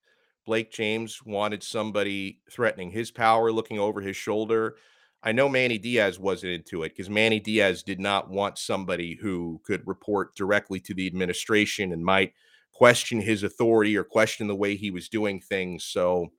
Blake 0.47 0.71
James 0.73 1.25
wanted 1.25 1.63
somebody 1.63 2.41
threatening 2.51 2.91
his 2.91 3.11
power, 3.11 3.51
looking 3.53 3.79
over 3.79 4.01
his 4.01 4.17
shoulder. 4.17 4.77
I 5.23 5.33
know 5.33 5.49
Manny 5.49 5.79
Diaz 5.79 6.19
wasn't 6.19 6.53
into 6.53 6.83
it 6.83 6.91
because 6.91 7.09
Manny 7.09 7.41
Diaz 7.41 7.83
did 7.83 7.99
not 7.99 8.29
want 8.29 8.59
somebody 8.59 9.15
who 9.15 9.61
could 9.65 9.87
report 9.87 10.35
directly 10.37 10.81
to 10.81 10.93
the 10.93 11.07
administration 11.07 11.93
and 11.93 12.05
might 12.05 12.35
question 12.73 13.21
his 13.21 13.43
authority 13.43 13.97
or 13.97 14.05
question 14.05 14.47
the 14.49 14.55
way 14.55 14.77
he 14.77 14.91
was 14.91 15.09
doing 15.09 15.41
things. 15.41 15.85
So 15.85 16.33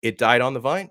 it 0.00 0.18
died 0.18 0.40
on 0.40 0.54
the 0.54 0.60
vine. 0.60 0.90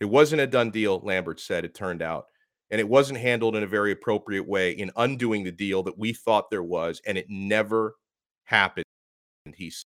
It 0.00 0.06
wasn't 0.06 0.40
a 0.40 0.46
done 0.46 0.70
deal, 0.70 1.00
Lambert 1.04 1.38
said, 1.38 1.64
it 1.64 1.74
turned 1.74 2.02
out. 2.02 2.26
And 2.70 2.80
it 2.80 2.88
wasn't 2.88 3.20
handled 3.20 3.54
in 3.54 3.62
a 3.62 3.68
very 3.68 3.92
appropriate 3.92 4.48
way 4.48 4.72
in 4.72 4.90
undoing 4.96 5.44
the 5.44 5.52
deal 5.52 5.84
that 5.84 5.98
we 5.98 6.12
thought 6.12 6.50
there 6.50 6.64
was. 6.64 7.00
And 7.06 7.16
it 7.16 7.26
never 7.28 7.94
happened, 8.42 8.86
he 9.54 9.70
said. 9.70 9.84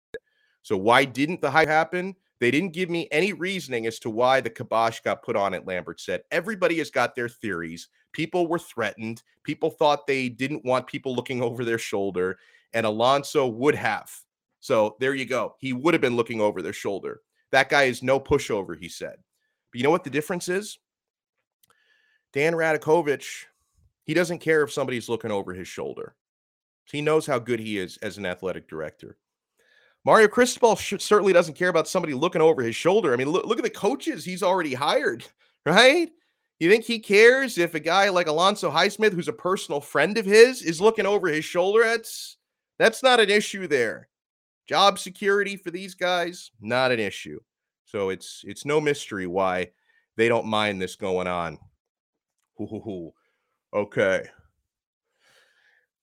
So 0.65 0.75
why 0.75 1.05
didn't 1.05 1.41
the 1.41 1.51
hype 1.51 1.67
happen? 1.67 2.15
They 2.39 2.49
didn't 2.49 2.73
give 2.73 2.89
me 2.89 3.07
any 3.11 3.33
reasoning 3.33 3.85
as 3.85 3.99
to 3.99 4.09
why 4.09 4.41
the 4.41 4.49
kibosh 4.49 4.99
got 5.01 5.21
put 5.21 5.35
on 5.35 5.53
it, 5.53 5.67
Lambert 5.67 5.99
said. 5.99 6.23
Everybody 6.31 6.79
has 6.79 6.89
got 6.89 7.15
their 7.15 7.29
theories. 7.29 7.87
People 8.13 8.47
were 8.47 8.57
threatened. 8.57 9.21
People 9.43 9.69
thought 9.69 10.07
they 10.07 10.27
didn't 10.27 10.65
want 10.65 10.87
people 10.87 11.15
looking 11.15 11.39
over 11.43 11.63
their 11.63 11.77
shoulder, 11.77 12.39
and 12.73 12.83
Alonzo 12.83 13.45
would 13.45 13.75
have. 13.75 14.09
So 14.59 14.95
there 14.99 15.13
you 15.13 15.25
go. 15.25 15.53
He 15.59 15.71
would 15.71 15.93
have 15.93 16.01
been 16.01 16.15
looking 16.15 16.41
over 16.41 16.63
their 16.63 16.73
shoulder. 16.73 17.21
That 17.51 17.69
guy 17.69 17.83
is 17.83 18.01
no 18.01 18.19
pushover, 18.19 18.75
he 18.75 18.89
said. 18.89 19.17
But 19.71 19.77
you 19.77 19.83
know 19.83 19.91
what 19.91 20.03
the 20.03 20.09
difference 20.09 20.49
is? 20.49 20.79
Dan 22.33 22.53
Radakovich, 22.53 23.43
he 24.03 24.15
doesn't 24.15 24.39
care 24.39 24.63
if 24.63 24.73
somebody's 24.73 25.09
looking 25.09 25.29
over 25.29 25.53
his 25.53 25.67
shoulder. 25.67 26.15
He 26.91 27.03
knows 27.03 27.27
how 27.27 27.37
good 27.37 27.59
he 27.59 27.77
is 27.77 27.97
as 27.97 28.17
an 28.17 28.25
athletic 28.25 28.67
director. 28.67 29.19
Mario 30.05 30.27
Cristobal 30.27 30.75
sh- 30.75 30.93
certainly 30.99 31.33
doesn't 31.33 31.55
care 31.55 31.69
about 31.69 31.87
somebody 31.87 32.13
looking 32.13 32.41
over 32.41 32.61
his 32.61 32.75
shoulder. 32.75 33.11
I 33.11 33.17
mean, 33.17 33.29
look, 33.29 33.45
look 33.45 33.57
at 33.57 33.63
the 33.63 33.69
coaches 33.71 34.23
he's 34.23 34.43
already 34.43 34.75
hired, 34.75 35.25
right? 35.65 36.09
You 36.59 36.69
think 36.69 36.85
he 36.85 36.99
cares 36.99 37.57
if 37.57 37.73
a 37.73 37.79
guy 37.79 38.09
like 38.09 38.27
Alonzo 38.27 38.71
Highsmith, 38.71 39.13
who's 39.13 39.27
a 39.27 39.33
personal 39.33 39.81
friend 39.81 40.17
of 40.17 40.25
his, 40.25 40.61
is 40.61 40.79
looking 40.79 41.05
over 41.05 41.27
his 41.27 41.43
shoulder? 41.43 41.83
That's 41.83 42.37
that's 42.77 43.03
not 43.03 43.19
an 43.19 43.29
issue 43.29 43.67
there. 43.67 44.07
Job 44.67 44.97
security 44.99 45.57
for 45.57 45.71
these 45.71 45.95
guys, 45.95 46.51
not 46.61 46.91
an 46.91 46.99
issue. 46.99 47.39
So 47.83 48.09
it's 48.09 48.41
it's 48.45 48.65
no 48.65 48.79
mystery 48.79 49.27
why 49.27 49.71
they 50.15 50.29
don't 50.29 50.45
mind 50.45 50.81
this 50.81 50.95
going 50.95 51.27
on. 51.27 51.57
Ooh, 52.61 53.11
okay. 53.73 54.27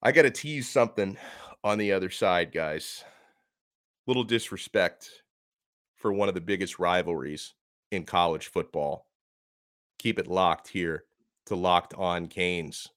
I 0.03 0.13
got 0.13 0.23
to 0.23 0.31
tease 0.31 0.69
something 0.69 1.17
on 1.65 1.79
the 1.79 1.93
other 1.93 2.11
side, 2.11 2.53
guys 2.53 3.05
little 4.07 4.25
disrespect 4.25 5.11
for 5.97 6.13
one 6.13 6.29
of 6.29 6.35
the 6.35 6.41
biggest 6.41 6.79
rivalries 6.79 7.55
in 7.91 8.05
college 8.05 8.49
football. 8.49 9.07
Keep 9.99 10.19
it 10.19 10.27
locked 10.27 10.69
here 10.69 11.05
to 11.47 11.55
Locked 11.55 11.95
On 11.95 12.27
Canes. 12.27 12.89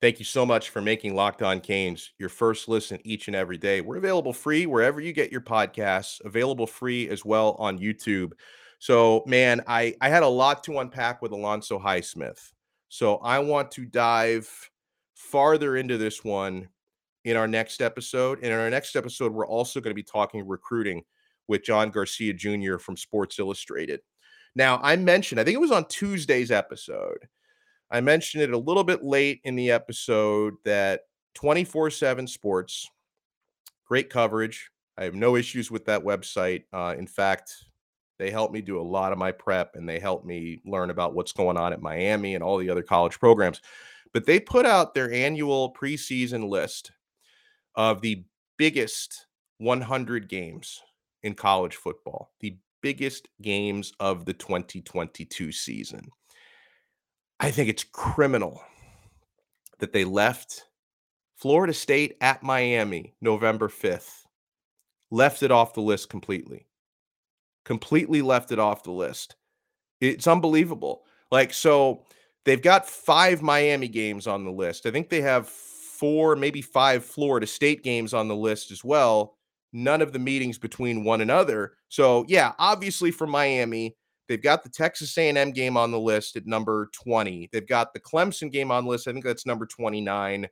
Thank 0.00 0.20
you 0.20 0.24
so 0.24 0.46
much 0.46 0.70
for 0.70 0.80
making 0.80 1.16
Locked 1.16 1.42
On 1.42 1.60
Canes 1.60 2.12
your 2.18 2.28
first 2.28 2.68
listen 2.68 3.00
each 3.02 3.26
and 3.26 3.34
every 3.34 3.58
day. 3.58 3.80
We're 3.80 3.96
available 3.96 4.32
free 4.32 4.66
wherever 4.66 5.00
you 5.00 5.12
get 5.12 5.32
your 5.32 5.40
podcasts, 5.40 6.24
available 6.24 6.66
free 6.68 7.08
as 7.08 7.24
well 7.24 7.56
on 7.58 7.78
YouTube. 7.78 8.32
So, 8.78 9.24
man, 9.26 9.62
I, 9.66 9.96
I 10.00 10.08
had 10.08 10.22
a 10.22 10.28
lot 10.28 10.62
to 10.64 10.78
unpack 10.78 11.20
with 11.20 11.32
Alonzo 11.32 11.80
Highsmith. 11.80 12.38
So, 12.88 13.16
I 13.16 13.40
want 13.40 13.72
to 13.72 13.86
dive 13.86 14.48
farther 15.14 15.76
into 15.76 15.98
this 15.98 16.22
one 16.22 16.68
in 17.24 17.36
our 17.36 17.48
next 17.48 17.82
episode. 17.82 18.38
And 18.38 18.52
in 18.52 18.58
our 18.58 18.70
next 18.70 18.96
episode, 18.96 19.32
we're 19.32 19.46
also 19.46 19.80
going 19.80 19.90
to 19.90 19.94
be 19.94 20.02
talking 20.02 20.46
recruiting 20.46 21.02
with 21.46 21.64
John 21.64 21.90
Garcia 21.90 22.32
Jr. 22.32 22.78
from 22.78 22.96
Sports 22.96 23.38
Illustrated. 23.38 24.00
Now, 24.54 24.80
I 24.82 24.96
mentioned, 24.96 25.40
I 25.40 25.44
think 25.44 25.54
it 25.54 25.60
was 25.60 25.72
on 25.72 25.86
Tuesday's 25.86 26.50
episode, 26.50 27.28
I 27.90 28.00
mentioned 28.00 28.42
it 28.42 28.52
a 28.52 28.58
little 28.58 28.84
bit 28.84 29.02
late 29.02 29.40
in 29.44 29.56
the 29.56 29.70
episode 29.70 30.54
that 30.64 31.02
24 31.34 31.90
7 31.90 32.26
Sports, 32.26 32.88
great 33.86 34.10
coverage. 34.10 34.70
I 34.98 35.04
have 35.04 35.14
no 35.14 35.36
issues 35.36 35.70
with 35.70 35.86
that 35.86 36.02
website. 36.02 36.64
Uh, 36.72 36.94
in 36.98 37.06
fact, 37.06 37.54
they 38.18 38.30
helped 38.30 38.52
me 38.52 38.60
do 38.60 38.80
a 38.80 38.82
lot 38.82 39.12
of 39.12 39.18
my 39.18 39.32
prep 39.32 39.76
and 39.76 39.88
they 39.88 40.00
helped 40.00 40.26
me 40.26 40.60
learn 40.66 40.90
about 40.90 41.14
what's 41.14 41.32
going 41.32 41.56
on 41.56 41.72
at 41.72 41.80
Miami 41.80 42.34
and 42.34 42.42
all 42.42 42.58
the 42.58 42.68
other 42.68 42.82
college 42.82 43.18
programs. 43.18 43.60
But 44.12 44.26
they 44.26 44.40
put 44.40 44.66
out 44.66 44.94
their 44.94 45.12
annual 45.12 45.72
preseason 45.72 46.48
list 46.48 46.90
of 47.78 48.00
the 48.00 48.24
biggest 48.58 49.26
100 49.58 50.28
games 50.28 50.82
in 51.22 51.34
college 51.34 51.76
football, 51.76 52.32
the 52.40 52.58
biggest 52.82 53.28
games 53.40 53.92
of 54.00 54.24
the 54.24 54.34
2022 54.34 55.52
season. 55.52 56.10
I 57.40 57.52
think 57.52 57.68
it's 57.68 57.84
criminal 57.84 58.60
that 59.78 59.92
they 59.92 60.04
left 60.04 60.64
Florida 61.36 61.72
State 61.72 62.16
at 62.20 62.42
Miami 62.42 63.14
November 63.20 63.68
5th, 63.68 64.22
left 65.12 65.44
it 65.44 65.52
off 65.52 65.74
the 65.74 65.80
list 65.80 66.08
completely. 66.08 66.66
Completely 67.64 68.22
left 68.22 68.50
it 68.50 68.58
off 68.58 68.82
the 68.82 68.90
list. 68.90 69.36
It's 70.00 70.26
unbelievable. 70.26 71.04
Like, 71.30 71.52
so 71.52 72.06
they've 72.44 72.60
got 72.60 72.88
five 72.88 73.40
Miami 73.40 73.86
games 73.86 74.26
on 74.26 74.44
the 74.44 74.50
list. 74.50 74.84
I 74.84 74.90
think 74.90 75.10
they 75.10 75.20
have 75.20 75.52
four, 75.98 76.36
maybe 76.36 76.62
five 76.62 77.04
Florida 77.04 77.46
State 77.46 77.82
games 77.82 78.14
on 78.14 78.28
the 78.28 78.36
list 78.36 78.70
as 78.70 78.84
well. 78.84 79.36
None 79.72 80.00
of 80.00 80.12
the 80.12 80.18
meetings 80.18 80.58
between 80.58 81.04
one 81.04 81.20
another. 81.20 81.74
So 81.88 82.24
yeah, 82.28 82.52
obviously 82.58 83.10
for 83.10 83.26
Miami, 83.26 83.96
they've 84.28 84.42
got 84.42 84.62
the 84.62 84.70
Texas 84.70 85.16
A&M 85.18 85.50
game 85.52 85.76
on 85.76 85.90
the 85.90 86.00
list 86.00 86.36
at 86.36 86.46
number 86.46 86.90
20. 87.02 87.50
They've 87.52 87.66
got 87.66 87.92
the 87.92 88.00
Clemson 88.00 88.50
game 88.50 88.70
on 88.70 88.84
the 88.84 88.90
list. 88.90 89.08
I 89.08 89.12
think 89.12 89.24
that's 89.24 89.46
number 89.46 89.66
29. 89.66 90.48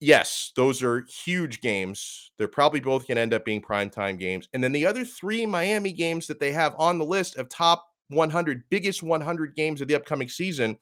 Yes, 0.00 0.50
those 0.56 0.82
are 0.82 1.06
huge 1.24 1.60
games. 1.60 2.32
They're 2.36 2.48
probably 2.48 2.80
both 2.80 3.06
going 3.06 3.16
to 3.16 3.22
end 3.22 3.34
up 3.34 3.44
being 3.44 3.62
primetime 3.62 4.18
games. 4.18 4.48
And 4.52 4.64
then 4.64 4.72
the 4.72 4.84
other 4.84 5.04
three 5.04 5.46
Miami 5.46 5.92
games 5.92 6.26
that 6.26 6.40
they 6.40 6.50
have 6.50 6.74
on 6.76 6.98
the 6.98 7.04
list 7.04 7.36
of 7.36 7.48
top 7.48 7.86
100 8.08 8.64
biggest 8.68 9.02
100 9.02 9.54
games 9.54 9.80
of 9.80 9.86
the 9.86 9.94
upcoming 9.94 10.28
season 10.28 10.76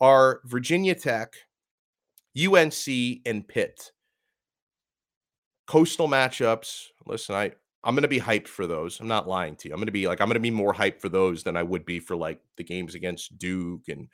are 0.00 0.40
Virginia 0.44 0.94
Tech, 0.94 1.32
UNC 2.36 2.86
and 3.26 3.46
Pitt. 3.46 3.92
Coastal 5.66 6.08
matchups. 6.08 6.86
Listen, 7.06 7.34
I 7.34 7.52
I'm 7.86 7.94
going 7.94 8.02
to 8.02 8.08
be 8.08 8.20
hyped 8.20 8.48
for 8.48 8.66
those. 8.66 8.98
I'm 8.98 9.06
not 9.06 9.28
lying 9.28 9.54
to 9.56 9.68
you. 9.68 9.74
I'm 9.74 9.78
going 9.78 9.86
to 9.86 9.92
be 9.92 10.08
like 10.08 10.20
I'm 10.20 10.26
going 10.26 10.34
to 10.34 10.40
be 10.40 10.50
more 10.50 10.74
hyped 10.74 11.00
for 11.00 11.08
those 11.08 11.44
than 11.44 11.56
I 11.56 11.62
would 11.62 11.84
be 11.86 12.00
for 12.00 12.16
like 12.16 12.40
the 12.56 12.64
games 12.64 12.94
against 12.94 13.38
Duke 13.38 13.82
and 13.88 14.08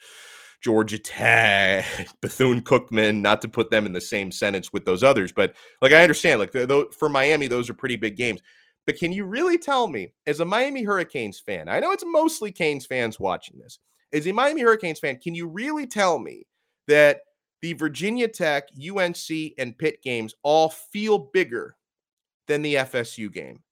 Georgia 0.62 0.98
Tech, 0.98 1.85
Bethune 2.20 2.62
Cookman, 2.62 3.20
not 3.20 3.42
to 3.42 3.48
put 3.48 3.70
them 3.70 3.87
in 3.87 3.92
the 3.92 4.00
same 4.00 4.30
sentence 4.30 4.72
with 4.72 4.85
those 4.85 5.02
others, 5.02 5.32
but 5.32 5.54
like 5.80 5.92
I 5.92 6.02
understand 6.02 6.38
like 6.38 6.52
though, 6.52 6.87
for 6.96 7.08
Miami 7.08 7.48
those 7.48 7.68
are 7.68 7.74
pretty 7.74 7.96
big 7.96 8.16
games. 8.16 8.40
But 8.87 8.98
can 8.98 9.12
you 9.12 9.24
really 9.24 9.58
tell 9.58 9.87
me 9.87 10.12
as 10.26 10.40
a 10.40 10.44
Miami 10.44 10.82
Hurricanes 10.82 11.40
fan? 11.40 11.68
I 11.68 11.80
know 11.80 11.92
it's 11.92 12.04
mostly 12.06 12.52
Canes 12.52 12.85
fans 12.85 13.18
watching 13.18 13.58
this. 13.58 13.78
As 14.12 14.26
a 14.26 14.32
Miami 14.32 14.61
Hurricanes 14.61 14.98
fan, 14.98 15.18
can 15.18 15.35
you 15.35 15.48
really 15.48 15.87
tell 15.87 16.18
me 16.18 16.46
that 16.88 17.20
the 17.62 17.72
Virginia 17.75 18.29
Tech, 18.29 18.68
UNC, 18.77 19.55
and 19.57 19.79
Pitt 19.79 20.03
games 20.03 20.35
all 20.42 20.68
feel 20.68 21.18
bigger 21.18 21.77
than 22.48 22.61
the 22.61 22.75
FSU 22.75 23.33
game. 23.33 23.62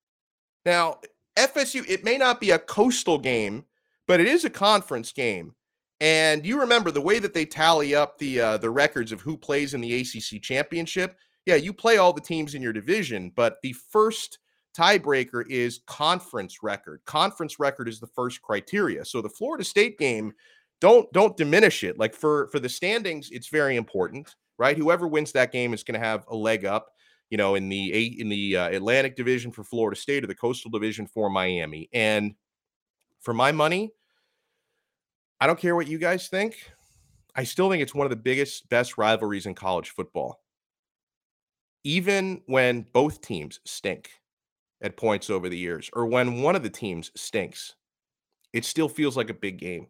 Now, 0.64 1.00
FSU, 1.36 1.88
it 1.88 2.04
may 2.04 2.16
not 2.16 2.40
be 2.40 2.52
a 2.52 2.58
coastal 2.58 3.18
game, 3.18 3.64
but 4.06 4.20
it 4.20 4.26
is 4.26 4.44
a 4.44 4.50
conference 4.50 5.12
game. 5.12 5.54
And 6.00 6.46
you 6.46 6.60
remember 6.60 6.90
the 6.90 7.00
way 7.00 7.18
that 7.18 7.34
they 7.34 7.44
tally 7.44 7.94
up 7.94 8.16
the 8.18 8.40
uh, 8.40 8.56
the 8.56 8.70
records 8.70 9.12
of 9.12 9.20
who 9.20 9.36
plays 9.36 9.74
in 9.74 9.80
the 9.80 10.00
ACC 10.00 10.40
championship. 10.40 11.16
yeah, 11.44 11.56
you 11.56 11.72
play 11.72 11.98
all 11.98 12.12
the 12.12 12.20
teams 12.20 12.54
in 12.54 12.62
your 12.62 12.72
division, 12.72 13.32
but 13.34 13.58
the 13.62 13.74
first 13.90 14.38
tiebreaker 14.76 15.44
is 15.48 15.80
conference 15.86 16.62
record. 16.62 17.02
Conference 17.04 17.58
record 17.58 17.88
is 17.88 18.00
the 18.00 18.06
first 18.06 18.40
criteria. 18.40 19.04
So 19.04 19.20
the 19.20 19.28
Florida 19.28 19.64
State 19.64 19.98
game, 19.98 20.32
don't 20.80 21.10
don't 21.12 21.36
diminish 21.36 21.84
it. 21.84 21.98
Like 21.98 22.14
for 22.14 22.48
for 22.48 22.58
the 22.58 22.68
standings, 22.68 23.30
it's 23.30 23.48
very 23.48 23.76
important, 23.76 24.34
right? 24.58 24.76
Whoever 24.76 25.06
wins 25.06 25.32
that 25.32 25.52
game 25.52 25.74
is 25.74 25.82
going 25.82 26.00
to 26.00 26.06
have 26.06 26.24
a 26.28 26.36
leg 26.36 26.64
up, 26.64 26.88
you 27.28 27.36
know, 27.36 27.54
in 27.54 27.68
the 27.68 27.92
eight 27.92 28.18
in 28.18 28.28
the 28.28 28.56
uh, 28.56 28.68
Atlantic 28.70 29.16
Division 29.16 29.52
for 29.52 29.64
Florida 29.64 29.98
State 29.98 30.24
or 30.24 30.26
the 30.26 30.34
Coastal 30.34 30.70
Division 30.70 31.06
for 31.06 31.30
Miami. 31.30 31.88
And 31.92 32.34
for 33.20 33.34
my 33.34 33.52
money, 33.52 33.92
I 35.40 35.46
don't 35.46 35.58
care 35.58 35.76
what 35.76 35.88
you 35.88 35.98
guys 35.98 36.28
think. 36.28 36.56
I 37.34 37.44
still 37.44 37.70
think 37.70 37.82
it's 37.82 37.94
one 37.94 38.06
of 38.06 38.10
the 38.10 38.16
biggest, 38.16 38.68
best 38.68 38.98
rivalries 38.98 39.46
in 39.46 39.54
college 39.54 39.90
football. 39.90 40.40
Even 41.84 42.42
when 42.46 42.86
both 42.92 43.20
teams 43.20 43.60
stink 43.64 44.10
at 44.82 44.96
points 44.96 45.30
over 45.30 45.48
the 45.48 45.56
years, 45.56 45.88
or 45.92 46.06
when 46.06 46.42
one 46.42 46.56
of 46.56 46.62
the 46.62 46.70
teams 46.70 47.10
stinks, 47.14 47.74
it 48.52 48.64
still 48.64 48.88
feels 48.88 49.16
like 49.16 49.30
a 49.30 49.34
big 49.34 49.58
game. 49.58 49.86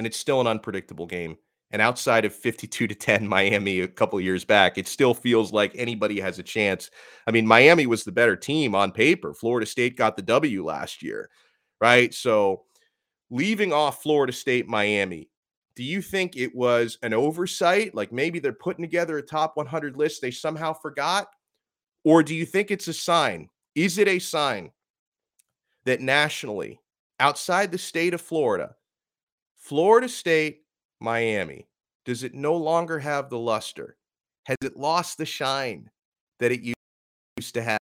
And 0.00 0.06
it's 0.06 0.16
still 0.16 0.40
an 0.40 0.46
unpredictable 0.46 1.04
game. 1.04 1.36
And 1.72 1.82
outside 1.82 2.24
of 2.24 2.34
52 2.34 2.86
to 2.86 2.94
10 2.94 3.28
Miami 3.28 3.80
a 3.80 3.86
couple 3.86 4.18
years 4.18 4.46
back, 4.46 4.78
it 4.78 4.88
still 4.88 5.12
feels 5.12 5.52
like 5.52 5.72
anybody 5.74 6.18
has 6.20 6.38
a 6.38 6.42
chance. 6.42 6.90
I 7.26 7.32
mean, 7.32 7.46
Miami 7.46 7.84
was 7.84 8.02
the 8.02 8.10
better 8.10 8.34
team 8.34 8.74
on 8.74 8.92
paper. 8.92 9.34
Florida 9.34 9.66
State 9.66 9.98
got 9.98 10.16
the 10.16 10.22
W 10.22 10.64
last 10.64 11.02
year, 11.02 11.28
right? 11.82 12.14
So 12.14 12.62
leaving 13.28 13.74
off 13.74 14.02
Florida 14.02 14.32
State, 14.32 14.66
Miami, 14.66 15.28
do 15.76 15.82
you 15.82 16.00
think 16.00 16.34
it 16.34 16.56
was 16.56 16.96
an 17.02 17.12
oversight? 17.12 17.94
Like 17.94 18.10
maybe 18.10 18.38
they're 18.38 18.54
putting 18.54 18.82
together 18.82 19.18
a 19.18 19.22
top 19.22 19.54
100 19.58 19.98
list 19.98 20.22
they 20.22 20.30
somehow 20.30 20.72
forgot? 20.72 21.28
Or 22.04 22.22
do 22.22 22.34
you 22.34 22.46
think 22.46 22.70
it's 22.70 22.88
a 22.88 22.94
sign? 22.94 23.50
Is 23.74 23.98
it 23.98 24.08
a 24.08 24.18
sign 24.18 24.70
that 25.84 26.00
nationally, 26.00 26.80
outside 27.20 27.70
the 27.70 27.76
state 27.76 28.14
of 28.14 28.22
Florida, 28.22 28.74
Florida 29.70 30.08
State, 30.08 30.62
Miami, 30.98 31.68
does 32.04 32.24
it 32.24 32.34
no 32.34 32.56
longer 32.56 32.98
have 32.98 33.30
the 33.30 33.38
luster? 33.38 33.96
Has 34.46 34.56
it 34.64 34.76
lost 34.76 35.16
the 35.16 35.24
shine 35.24 35.88
that 36.40 36.50
it 36.50 36.74
used 37.38 37.54
to 37.54 37.62
have 37.62 37.78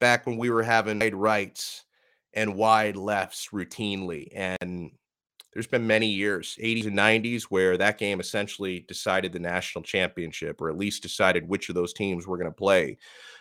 back 0.00 0.24
when 0.24 0.38
we 0.38 0.48
were 0.48 0.62
having 0.62 0.98
wide 0.98 1.14
rights 1.14 1.84
and 2.32 2.54
wide 2.54 2.96
lefts 2.96 3.48
routinely? 3.52 4.28
And 4.34 4.92
there's 5.52 5.66
been 5.66 5.86
many 5.86 6.06
years, 6.06 6.56
80s 6.58 6.86
and 6.86 6.96
90s, 6.96 7.42
where 7.50 7.76
that 7.76 7.98
game 7.98 8.18
essentially 8.18 8.86
decided 8.88 9.34
the 9.34 9.40
national 9.40 9.84
championship, 9.84 10.58
or 10.62 10.70
at 10.70 10.78
least 10.78 11.02
decided 11.02 11.46
which 11.46 11.68
of 11.68 11.74
those 11.74 11.92
teams 11.92 12.26
were 12.26 12.38
going 12.38 12.50
to 12.50 12.56
play 12.56 12.96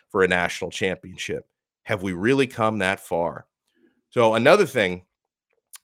for 0.10 0.24
a 0.24 0.28
national 0.28 0.70
championship. 0.70 1.48
Have 1.84 2.04
we 2.04 2.12
really 2.12 2.46
come 2.46 2.80
that 2.80 3.00
far? 3.00 3.46
So 4.10 4.34
another 4.34 4.65
thing 4.65 5.04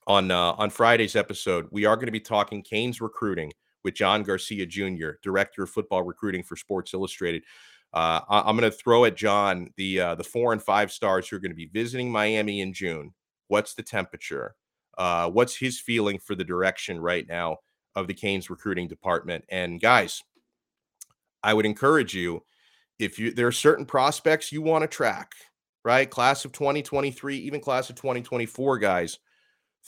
on 0.06 0.30
uh, 0.30 0.52
on 0.52 0.70
Friday's 0.70 1.16
episode, 1.16 1.66
we 1.70 1.84
are 1.84 1.96
going 1.96 2.06
to 2.06 2.12
be 2.12 2.20
talking 2.20 2.62
Canes 2.62 3.00
recruiting 3.00 3.52
with 3.84 3.94
John 3.94 4.22
Garcia 4.22 4.66
Jr., 4.66 5.10
director 5.22 5.62
of 5.62 5.70
football 5.70 6.02
recruiting 6.02 6.42
for 6.42 6.56
Sports 6.56 6.94
Illustrated. 6.94 7.42
Uh, 7.92 8.20
I- 8.28 8.50
am 8.50 8.56
going 8.56 8.70
to 8.70 8.76
throw 8.76 9.04
at 9.04 9.16
John 9.16 9.70
the 9.76 10.00
uh, 10.00 10.14
the 10.14 10.24
four 10.24 10.52
and 10.52 10.62
five 10.62 10.92
stars 10.92 11.28
who 11.28 11.36
are 11.36 11.40
going 11.40 11.52
to 11.52 11.56
be 11.56 11.70
visiting 11.72 12.10
Miami 12.10 12.60
in 12.60 12.72
June. 12.72 13.14
What's 13.48 13.74
the 13.74 13.82
temperature? 13.82 14.54
Uh, 14.98 15.30
what's 15.30 15.56
his 15.56 15.80
feeling 15.80 16.18
for 16.18 16.34
the 16.34 16.44
direction 16.44 17.00
right 17.00 17.26
now 17.28 17.58
of 17.94 18.06
the 18.06 18.14
Canes 18.14 18.50
recruiting 18.50 18.88
department? 18.88 19.44
And 19.48 19.80
guys, 19.80 20.22
I 21.42 21.54
would 21.54 21.66
encourage 21.66 22.14
you 22.14 22.42
if 22.98 23.18
you 23.18 23.32
there 23.32 23.46
are 23.46 23.52
certain 23.52 23.86
prospects 23.86 24.52
you 24.52 24.62
want 24.62 24.82
to 24.82 24.88
track, 24.88 25.32
right? 25.84 26.10
Class 26.10 26.44
of 26.44 26.52
2023, 26.52 27.36
even 27.38 27.60
class 27.60 27.90
of 27.90 27.96
2024 27.96 28.78
guys, 28.78 29.18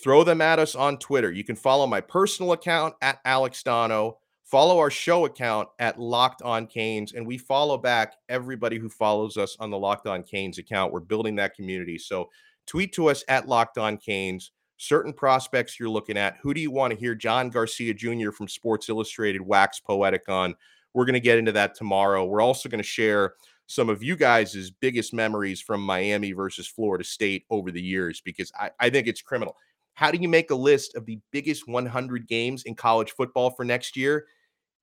throw 0.03 0.25
them 0.25 0.41
at 0.41 0.59
us 0.59 0.75
on 0.75 0.99
Twitter. 0.99 1.33
You 1.33 1.45
can 1.45 1.57
follow 1.57 1.87
my 1.87 2.01
personal 2.01 2.53
account 2.53 2.95
at 3.03 3.21
Alex 3.25 3.63
Dono, 3.63 4.19
follow 4.45 4.79
our 4.79 4.91
show 4.91 5.25
account 5.25 5.69
at 5.79 5.99
Locked 5.99 6.43
On 6.43 6.67
Canes, 6.67 7.13
and 7.13 7.27
we 7.27 7.39
follow 7.39 7.77
back 7.77 8.15
everybody 8.29 8.79
who 8.79 8.89
follows 8.89 9.37
us 9.37 9.57
on 9.61 9.71
the 9.71 9.79
Locked 9.79 10.07
On 10.07 10.23
Canes 10.23 10.59
account. 10.59 10.93
We're 10.93 11.01
building 11.01 11.37
that 11.37 11.55
community. 11.55 11.99
So 11.99 12.29
tweet 12.67 12.93
to 12.95 13.09
us 13.09 13.25
at 13.29 13.49
Locked 13.49 13.79
On 13.79 13.97
Canes 13.97 14.53
certain 14.79 15.13
prospects 15.13 15.79
you're 15.79 15.89
looking 15.89 16.17
at. 16.17 16.37
Who 16.41 16.55
do 16.55 16.61
you 16.61 16.71
want 16.71 16.93
to 16.93 16.99
hear 16.99 17.15
John 17.15 17.51
Garcia 17.51 17.93
Jr. 17.93 18.31
from 18.31 18.49
Sports 18.49 18.89
Illustrated 18.89 19.43
wax 19.43 19.81
poetic 19.81 20.29
on? 20.29 20.55
We're 20.95 21.05
going 21.05 21.15
to 21.15 21.21
get 21.21 21.39
into 21.39 21.53
that 21.53 21.75
tomorrow. 21.75 22.25
We're 22.25 22.41
also 22.41 22.69
going 22.69 22.79
to 22.79 22.85
share 22.85 23.35
some 23.67 23.91
of 23.91 24.03
you 24.03 24.17
guys' 24.17 24.71
biggest 24.71 25.13
memories 25.13 25.61
from 25.61 25.83
Miami 25.83 26.33
versus 26.33 26.67
Florida 26.67 27.05
State 27.05 27.45
over 27.51 27.71
the 27.71 27.83
years 27.83 28.21
because 28.23 28.51
I, 28.59 28.71
I 28.81 28.89
think 28.89 29.07
it's 29.07 29.21
criminal. 29.21 29.57
How 29.99 30.13
do 30.13 30.19
you 30.19 30.29
make 30.29 30.53
a 30.53 30.55
list 30.55 30.95
of 30.95 31.07
the 31.07 31.19
biggest 31.33 31.67
100 31.67 32.29
games 32.29 32.63
in 32.63 32.77
college 32.77 33.11
football 33.11 33.51
for 33.51 33.65
next 33.65 33.97
year 33.97 34.27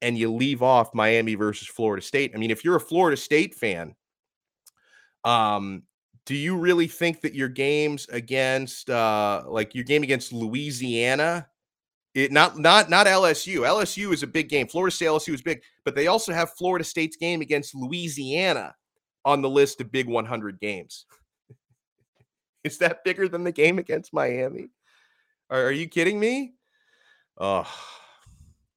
and 0.01 0.17
you 0.17 0.29
leave 0.29 0.61
off 0.61 0.93
Miami 0.93 1.35
versus 1.35 1.69
Florida 1.69 2.05
State? 2.05 2.33
I 2.35 2.37
mean, 2.37 2.51
if 2.51 2.65
you're 2.65 2.75
a 2.75 2.81
Florida 2.81 3.15
State 3.15 3.55
fan, 3.55 3.95
um, 5.23 5.83
do 6.25 6.35
you 6.35 6.57
really 6.57 6.87
think 6.87 7.21
that 7.21 7.33
your 7.33 7.47
games 7.47 8.07
against 8.11 8.89
uh 8.89 9.43
like 9.47 9.73
your 9.73 9.85
game 9.85 10.03
against 10.03 10.33
Louisiana 10.33 11.47
it 12.13 12.33
not 12.33 12.59
not 12.59 12.89
not 12.89 13.07
LSU. 13.07 13.59
LSU 13.59 14.13
is 14.13 14.21
a 14.21 14.27
big 14.27 14.49
game. 14.49 14.67
Florida 14.67 14.93
State 14.93 15.07
LSU 15.07 15.33
is 15.33 15.41
big, 15.41 15.61
but 15.85 15.95
they 15.95 16.07
also 16.07 16.33
have 16.33 16.49
Florida 16.57 16.83
State's 16.83 17.15
game 17.15 17.39
against 17.39 17.73
Louisiana 17.73 18.75
on 19.23 19.41
the 19.41 19.49
list 19.49 19.79
of 19.79 19.93
big 19.93 20.09
100 20.09 20.59
games. 20.59 21.05
is 22.65 22.77
that 22.79 23.05
bigger 23.05 23.29
than 23.29 23.45
the 23.45 23.51
game 23.53 23.79
against 23.79 24.13
Miami? 24.13 24.71
Are, 25.49 25.65
are 25.65 25.71
you 25.71 25.87
kidding 25.87 26.19
me? 26.19 26.53
Oh, 27.37 27.69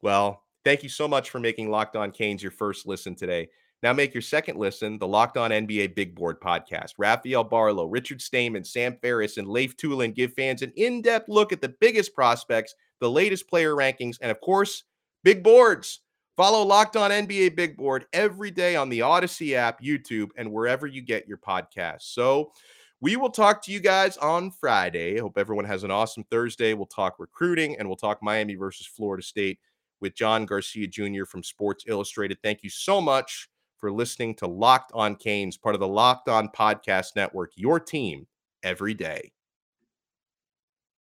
well, 0.03 0.43
thank 0.65 0.83
you 0.83 0.89
so 0.89 1.09
much 1.09 1.31
for 1.31 1.41
making 1.41 1.71
Locked 1.71 1.97
On 1.97 2.11
Canes 2.11 2.43
your 2.43 2.53
first 2.53 2.87
listen 2.87 3.15
today. 3.15 3.49
Now 3.83 3.93
make 3.93 4.13
your 4.13 4.23
second 4.23 4.59
listen 4.59 4.99
the 4.99 5.07
Locked 5.07 5.37
On 5.37 5.51
NBA 5.51 5.95
Big 5.95 6.15
Board 6.15 6.41
podcast. 6.41 6.95
Rafael 6.99 7.49
Barlowe, 7.49 7.87
Richard 7.89 8.21
Stayman, 8.21 8.65
Sam 8.65 8.97
Ferris, 9.01 9.37
and 9.37 9.49
Leif 9.49 9.77
Thulin 9.77 10.15
give 10.15 10.35
fans 10.35 10.63
an 10.63 10.73
in 10.77 11.01
depth 11.01 11.29
look 11.29 11.53
at 11.53 11.61
the 11.61 11.75
biggest 11.81 12.15
prospects, 12.15 12.75
the 13.01 13.11
latest 13.11 13.49
player 13.49 13.75
rankings, 13.75 14.19
and 14.21 14.31
of 14.31 14.41
course, 14.41 14.85
big 15.23 15.45
boards. 15.45 16.01
Follow 16.37 16.65
Locked 16.65 16.97
On 16.97 17.11
NBA 17.11 17.57
Big 17.57 17.77
Board 17.77 18.07
every 18.13 18.53
day 18.53 18.77
on 18.77 18.89
the 18.89 19.03
Odyssey 19.03 19.57
app, 19.57 19.81
YouTube, 19.81 20.31
and 20.37 20.53
wherever 20.53 20.87
you 20.87 21.03
get 21.03 21.27
your 21.27 21.39
podcasts. 21.39 22.13
So, 22.13 22.53
we 23.01 23.17
will 23.17 23.31
talk 23.31 23.63
to 23.63 23.73
you 23.73 23.81
guys 23.81 24.17
on 24.17 24.51
Friday. 24.51 25.19
I 25.19 25.21
hope 25.21 25.39
everyone 25.39 25.65
has 25.67 25.85
an 25.85 25.91
awesome 25.91 26.25
Thursday. 26.25 26.75
We'll 26.75 26.87
talk 26.87 27.17
recruiting 27.19 27.79
and 27.79 27.89
we'll 27.89 27.97
talk 27.97 28.23
Miami 28.23 28.57
versus 28.57 28.87
Florida 28.87 29.23
State 29.23 29.61
with 30.01 30.17
John 30.17 30.47
Garcia 30.47 30.87
Jr. 30.89 31.25
from 31.25 31.43
Sports 31.43 31.85
Illustrated. 31.87 32.39
Thank 32.43 32.63
you 32.63 32.71
so 32.71 33.01
much 33.01 33.49
for 33.77 33.93
listening 33.93 34.35
to 34.37 34.49
Locked 34.49 34.91
On 34.95 35.15
Canes, 35.15 35.57
part 35.57 35.77
of 35.77 35.81
the 35.81 35.87
Locked 35.87 36.29
On 36.29 36.49
Podcast 36.49 37.15
Network, 37.15 37.53
your 37.55 37.79
team 37.79 38.27
every 38.65 38.95
day. 38.95 39.31